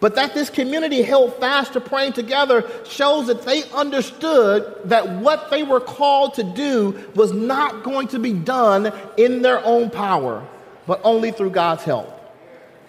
But 0.00 0.14
that 0.14 0.32
this 0.32 0.48
community 0.48 1.02
held 1.02 1.34
fast 1.36 1.72
to 1.72 1.80
praying 1.80 2.12
together 2.12 2.64
shows 2.84 3.26
that 3.26 3.42
they 3.42 3.64
understood 3.70 4.76
that 4.84 5.08
what 5.08 5.50
they 5.50 5.64
were 5.64 5.80
called 5.80 6.34
to 6.34 6.44
do 6.44 7.10
was 7.16 7.32
not 7.32 7.82
going 7.82 8.06
to 8.08 8.20
be 8.20 8.32
done 8.32 8.92
in 9.16 9.42
their 9.42 9.64
own 9.64 9.90
power, 9.90 10.46
but 10.86 11.00
only 11.02 11.32
through 11.32 11.50
God's 11.50 11.82
help, 11.82 12.08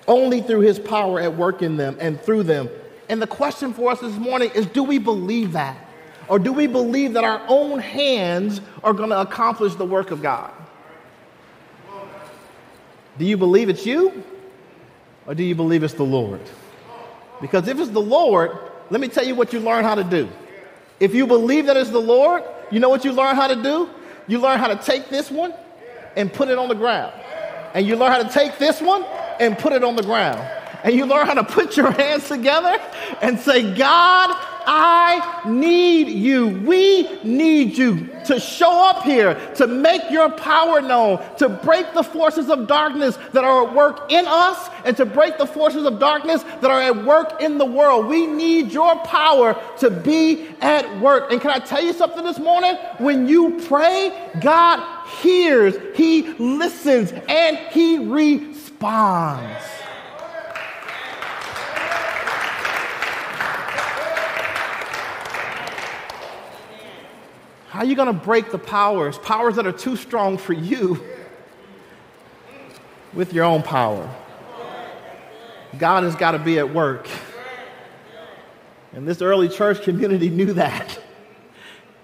only 0.08 0.42
through 0.42 0.62
His 0.62 0.78
power 0.78 1.20
at 1.20 1.36
work 1.36 1.64
in 1.64 1.78
them 1.78 1.98
and 2.00 2.22
through 2.22 2.44
them. 2.44 2.70
And 3.10 3.20
the 3.20 3.28
question 3.28 3.74
for 3.74 3.92
us 3.92 4.02
this 4.02 4.18
morning 4.18 4.52
is 4.54 4.68
do 4.68 4.84
we 4.84 5.00
believe 5.00 5.54
that? 5.54 5.89
Or 6.30 6.38
do 6.38 6.54
we 6.54 6.68
believe 6.68 7.14
that 7.14 7.24
our 7.24 7.42
own 7.48 7.80
hands 7.80 8.62
are 8.84 8.94
going 8.94 9.10
to 9.10 9.20
accomplish 9.20 9.76
the 9.76 9.86
work 9.86 10.12
of 10.12 10.22
God? 10.22 10.52
Do 13.18 13.26
you 13.26 13.36
believe 13.36 13.68
it's 13.68 13.86
you? 13.86 14.24
Or 15.26 15.36
do 15.36 15.44
you 15.44 15.56
believe 15.56 15.84
it's 15.84 15.96
the 15.96 16.04
Lord? 16.04 16.42
Because 17.42 17.68
if 17.68 17.80
it's 17.80 17.90
the 17.90 18.02
Lord, 18.02 18.52
let 18.90 19.02
me 19.02 19.08
tell 19.08 19.26
you 19.26 19.36
what 19.36 19.54
you 19.54 19.60
learn 19.60 19.84
how 19.84 19.96
to 19.96 20.04
do. 20.04 20.30
If 21.00 21.16
you 21.16 21.26
believe 21.26 21.66
that 21.66 21.78
it's 21.78 21.90
the 21.90 22.02
Lord, 22.02 22.44
you 22.72 22.80
know 22.80 22.90
what 22.90 23.04
you 23.04 23.12
learn 23.12 23.36
how 23.36 23.48
to 23.48 23.62
do? 23.62 23.90
You 24.28 24.40
learn 24.40 24.60
how 24.60 24.68
to 24.68 24.76
take 24.76 25.10
this 25.10 25.32
one 25.32 25.54
and 26.16 26.32
put 26.32 26.50
it 26.50 26.58
on 26.58 26.70
the 26.70 26.76
ground. 26.76 27.14
And 27.74 27.86
you 27.86 27.96
learn 27.96 28.12
how 28.12 28.22
to 28.22 28.30
take 28.30 28.58
this 28.58 28.82
one 28.82 29.04
and 29.40 29.58
put 29.58 29.74
it 29.74 29.84
on 29.84 29.96
the 29.96 30.04
ground. 30.04 30.40
And 30.84 30.96
you 30.96 31.06
learn 31.06 31.26
how 31.26 31.34
to 31.34 31.44
put 31.44 31.76
your 31.76 31.92
hands 32.00 32.28
together 32.28 32.80
and 33.22 33.40
say, 33.40 33.74
God, 33.74 34.36
I 34.66 35.44
need 35.48 36.10
you. 36.10 36.48
We 36.48 37.22
need 37.24 37.78
you 37.78 38.10
to 38.26 38.40
show 38.40 38.88
up 38.88 39.04
here, 39.04 39.36
to 39.56 39.68
make 39.68 40.12
your 40.12 40.30
power 40.30 40.82
known, 40.82 41.24
to 41.38 41.50
break 41.50 41.94
the 41.94 42.04
forces 42.04 42.50
of 42.50 42.68
darkness 42.68 43.18
that 43.34 43.44
are 43.44 43.68
at 43.68 43.74
work 43.74 44.12
in 44.12 44.26
us, 44.28 44.70
and 44.86 44.96
to 44.98 45.06
break 45.06 45.38
the 45.38 45.48
forces 45.48 45.86
of 45.86 46.00
darkness 46.00 46.44
that 46.44 46.72
are 46.72 46.82
at 46.82 47.06
work 47.06 47.42
in 47.42 47.58
the 47.58 47.66
world. 47.66 48.08
We 48.08 48.28
need 48.28 48.72
your 48.72 48.96
power 49.00 49.60
to 49.80 49.90
be 49.90 50.48
at 50.62 51.00
work. 51.00 51.32
And 51.32 51.42
can 51.42 51.52
I 51.52 51.60
tell 51.60 51.84
you 51.84 51.94
something 51.94 52.24
this 52.24 52.40
morning? 52.40 52.76
When 52.98 53.28
you 53.28 53.60
pray, 53.68 54.32
God 54.42 55.08
hears, 55.22 55.76
He 55.96 56.24
listens, 56.34 57.12
and 57.28 57.58
He 57.72 57.98
responds. 57.98 59.79
How 67.70 67.80
are 67.80 67.86
you 67.86 67.96
going 67.96 68.08
to 68.08 68.14
break 68.14 68.52
the 68.52 68.58
powers, 68.58 69.20
powers 69.20 69.56
that 69.58 69.68
are 69.68 69.72
too 69.72 69.96
strong 69.96 70.40
for 70.40 70.54
you, 70.54 71.04
with 73.14 73.32
your 73.32 73.46
own 73.46 73.62
power? 73.62 74.10
God 75.78 76.04
has 76.04 76.16
got 76.16 76.32
to 76.32 76.40
be 76.40 76.58
at 76.58 76.74
work. 76.74 77.08
And 78.94 79.08
this 79.08 79.22
early 79.22 79.50
church 79.50 79.84
community 79.84 80.30
knew 80.32 80.54
that. 80.54 81.00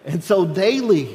And 0.06 0.23
so 0.23 0.45
daily, 0.45 1.10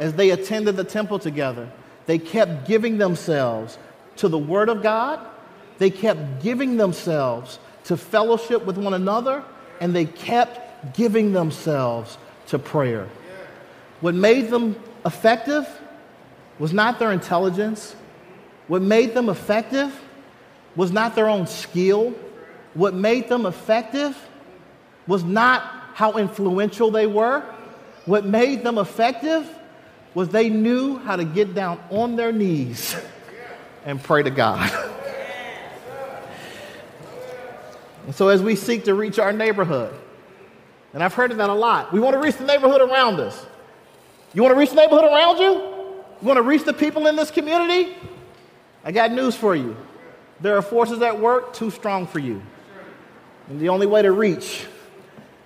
as 0.00 0.14
they 0.14 0.30
attended 0.30 0.74
the 0.74 0.82
temple 0.82 1.20
together, 1.20 1.70
they 2.06 2.18
kept 2.18 2.66
giving 2.66 2.98
themselves 2.98 3.78
to 4.16 4.26
the 4.26 4.38
Word 4.38 4.68
of 4.68 4.82
God, 4.82 5.20
they 5.78 5.90
kept 5.90 6.42
giving 6.42 6.76
themselves 6.76 7.60
to 7.84 7.96
fellowship 7.96 8.64
with 8.64 8.78
one 8.78 8.94
another, 8.94 9.44
and 9.80 9.94
they 9.94 10.06
kept 10.06 10.96
giving 10.96 11.32
themselves 11.32 12.18
to 12.48 12.58
prayer. 12.58 13.08
What 14.00 14.14
made 14.14 14.50
them 14.50 14.76
effective 15.04 15.66
was 16.58 16.72
not 16.72 16.98
their 16.98 17.12
intelligence. 17.12 17.94
What 18.68 18.82
made 18.82 19.14
them 19.14 19.28
effective 19.28 19.98
was 20.74 20.92
not 20.92 21.14
their 21.14 21.28
own 21.28 21.46
skill. 21.46 22.14
What 22.74 22.94
made 22.94 23.28
them 23.28 23.46
effective 23.46 24.16
was 25.06 25.24
not 25.24 25.62
how 25.94 26.18
influential 26.18 26.90
they 26.90 27.06
were. 27.06 27.42
What 28.04 28.24
made 28.24 28.62
them 28.62 28.78
effective 28.78 29.48
was 30.14 30.28
they 30.28 30.48
knew 30.48 30.98
how 30.98 31.16
to 31.16 31.24
get 31.24 31.54
down 31.54 31.80
on 31.90 32.16
their 32.16 32.32
knees 32.32 32.96
and 33.84 34.02
pray 34.02 34.22
to 34.22 34.30
God. 34.30 34.70
and 38.06 38.14
so, 38.14 38.28
as 38.28 38.42
we 38.42 38.56
seek 38.56 38.84
to 38.84 38.94
reach 38.94 39.18
our 39.18 39.32
neighborhood, 39.32 39.94
and 40.92 41.02
I've 41.02 41.14
heard 41.14 41.30
of 41.30 41.36
that 41.38 41.50
a 41.50 41.54
lot, 41.54 41.92
we 41.92 42.00
want 42.00 42.14
to 42.14 42.20
reach 42.20 42.36
the 42.36 42.44
neighborhood 42.44 42.80
around 42.80 43.20
us. 43.20 43.44
You 44.34 44.42
want 44.42 44.54
to 44.54 44.58
reach 44.58 44.70
the 44.70 44.76
neighborhood 44.76 45.04
around 45.04 45.38
you? 45.38 45.52
You 45.52 46.26
want 46.26 46.38
to 46.38 46.42
reach 46.42 46.64
the 46.64 46.72
people 46.72 47.06
in 47.06 47.16
this 47.16 47.30
community? 47.30 47.94
I 48.84 48.92
got 48.92 49.12
news 49.12 49.34
for 49.34 49.54
you. 49.54 49.76
There 50.40 50.56
are 50.56 50.62
forces 50.62 51.00
at 51.02 51.18
work 51.18 51.54
too 51.54 51.70
strong 51.70 52.06
for 52.06 52.18
you. 52.18 52.42
And 53.48 53.60
the 53.60 53.68
only 53.68 53.86
way 53.86 54.02
to 54.02 54.12
reach 54.12 54.66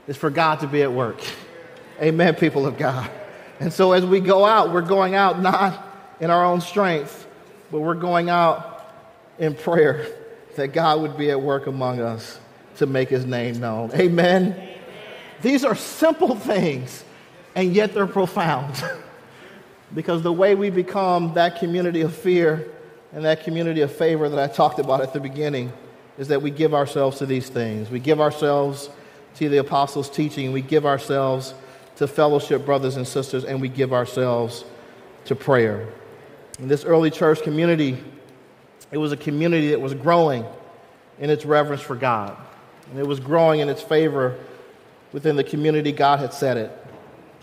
is 0.07 0.16
for 0.16 0.31
God 0.31 0.61
to 0.61 0.66
be 0.66 0.83
at 0.83 0.93
work. 0.93 1.21
Amen, 2.01 2.35
people 2.35 2.66
of 2.66 2.77
God. 2.79 3.11
And 3.61 3.73
so 3.73 3.93
as 3.93 4.05
we 4.07 4.21
go 4.21 4.45
out, 4.45 4.73
we're 4.73 4.81
going 4.81 5.14
out 5.14 5.40
not 5.40 5.87
in 6.19 6.31
our 6.31 6.45
own 6.45 6.61
strength, 6.61 7.27
but 7.71 7.81
we're 7.81 7.95
going 7.95 8.31
out 8.31 8.93
in 9.38 9.55
prayer 9.55 10.07
that 10.57 10.69
God 10.69 11.01
would 11.01 11.16
be 11.16 11.31
at 11.31 11.40
work 11.40 11.66
among 11.66 12.01
us 12.01 12.38
to 12.77 12.87
make 12.87 13.09
his 13.09 13.27
name 13.27 13.61
known. 13.61 13.93
Amen. 13.93 14.53
Amen. 14.53 14.79
These 15.43 15.64
are 15.64 15.75
simple 15.75 16.35
things, 16.35 17.05
and 17.61 17.77
yet 17.77 17.92
they're 17.92 18.07
profound. 18.07 18.83
because 19.94 20.23
the 20.23 20.33
way 20.33 20.55
we 20.55 20.70
become 20.70 21.35
that 21.35 21.59
community 21.59 22.01
of 22.01 22.14
fear 22.14 22.66
and 23.12 23.23
that 23.27 23.44
community 23.44 23.83
of 23.83 23.92
favor 23.92 24.31
that 24.31 24.38
I 24.38 24.51
talked 24.51 24.79
about 24.79 25.03
at 25.03 25.12
the 25.12 25.20
beginning 25.20 25.70
is 26.16 26.29
that 26.29 26.40
we 26.40 26.51
give 26.51 26.73
ourselves 26.73 27.18
to 27.18 27.27
these 27.27 27.51
things. 27.51 27.90
We 27.90 28.01
give 28.01 28.18
ourselves 28.18 28.88
to 29.35 29.51
the 29.51 29.59
apostles' 29.59 30.09
teaching, 30.09 30.53
we 30.53 30.62
give 30.62 30.87
ourselves 30.87 31.53
to 31.96 32.09
fellowship, 32.09 32.64
brothers 32.64 32.96
and 32.96 33.07
sisters, 33.07 33.44
and 33.44 33.61
we 33.61 33.68
give 33.68 33.92
ourselves 33.92 34.64
to 35.27 35.37
prayer. 35.37 35.87
In 36.61 36.66
this 36.66 36.87
early 36.87 37.11
church 37.11 37.42
community, 37.42 38.03
it 38.90 38.96
was 38.96 39.12
a 39.12 39.18
community 39.18 39.68
that 39.68 39.81
was 39.81 39.92
growing 39.92 40.46
in 41.18 41.29
its 41.29 41.44
reverence 41.44 41.83
for 41.83 41.94
God, 41.94 42.38
and 42.90 42.99
it 42.99 43.07
was 43.07 43.20
growing 43.20 43.61
in 43.61 43.68
its 43.68 43.83
favor 43.83 44.38
within 45.12 45.37
the 45.37 45.44
community 45.44 45.92
God 45.92 46.20
had 46.20 46.33
set 46.33 46.57
it. 46.57 46.80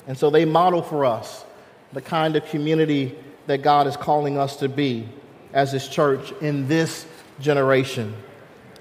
And 0.07 0.17
so 0.17 0.29
they 0.29 0.45
model 0.45 0.81
for 0.81 1.05
us 1.05 1.45
the 1.93 2.01
kind 2.01 2.35
of 2.35 2.45
community 2.45 3.15
that 3.47 3.61
God 3.61 3.87
is 3.87 3.97
calling 3.97 4.37
us 4.37 4.57
to 4.57 4.69
be 4.69 5.07
as 5.53 5.71
His 5.71 5.87
church 5.87 6.31
in 6.41 6.67
this 6.67 7.05
generation. 7.39 8.13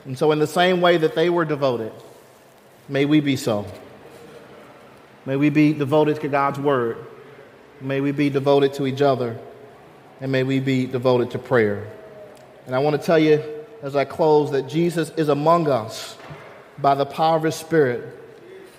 And 0.04 0.16
so, 0.16 0.32
in 0.32 0.38
the 0.38 0.46
same 0.46 0.80
way 0.80 0.96
that 0.96 1.14
they 1.14 1.30
were 1.30 1.44
devoted, 1.44 1.92
may 2.88 3.04
we 3.04 3.20
be 3.20 3.36
so. 3.36 3.66
May 5.24 5.36
we 5.36 5.50
be 5.50 5.72
devoted 5.72 6.20
to 6.20 6.28
God's 6.28 6.60
word. 6.60 6.98
May 7.80 8.00
we 8.00 8.12
be 8.12 8.30
devoted 8.30 8.74
to 8.74 8.86
each 8.86 9.02
other. 9.02 9.36
And 10.20 10.30
may 10.30 10.44
we 10.44 10.60
be 10.60 10.86
devoted 10.86 11.32
to 11.32 11.38
prayer. 11.38 11.90
And 12.66 12.74
I 12.74 12.78
want 12.78 12.98
to 13.00 13.04
tell 13.04 13.18
you 13.18 13.42
as 13.82 13.96
I 13.96 14.04
close 14.04 14.52
that 14.52 14.68
Jesus 14.68 15.10
is 15.16 15.28
among 15.28 15.68
us 15.68 16.16
by 16.78 16.94
the 16.94 17.04
power 17.04 17.36
of 17.36 17.42
His 17.42 17.56
Spirit 17.56 18.16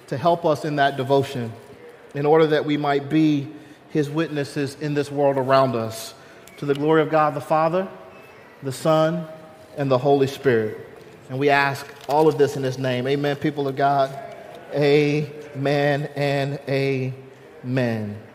to 0.07 0.17
help 0.17 0.45
us 0.45 0.63
in 0.63 0.77
that 0.77 0.95
devotion 0.95 1.51
in 2.17 2.25
order 2.25 2.47
that 2.47 2.65
we 2.65 2.77
might 2.77 3.09
be 3.09 3.47
His 3.91 4.09
witnesses 4.09 4.75
in 4.81 4.95
this 4.95 5.11
world 5.11 5.37
around 5.37 5.75
us 5.75 6.15
to 6.57 6.65
the 6.65 6.73
glory 6.73 7.03
of 7.03 7.11
God 7.11 7.35
the 7.35 7.41
Father, 7.41 7.87
the 8.63 8.71
Son, 8.71 9.27
and 9.77 9.91
the 9.91 9.99
Holy 9.99 10.25
Spirit. 10.25 10.79
And 11.29 11.37
we 11.37 11.51
ask 11.51 11.85
all 12.09 12.27
of 12.27 12.39
this 12.39 12.57
in 12.57 12.63
His 12.63 12.79
name. 12.79 13.05
Amen, 13.07 13.35
people 13.35 13.67
of 13.67 13.75
God. 13.75 14.17
Amen 14.73 16.09
and 16.15 16.59
amen. 16.67 18.26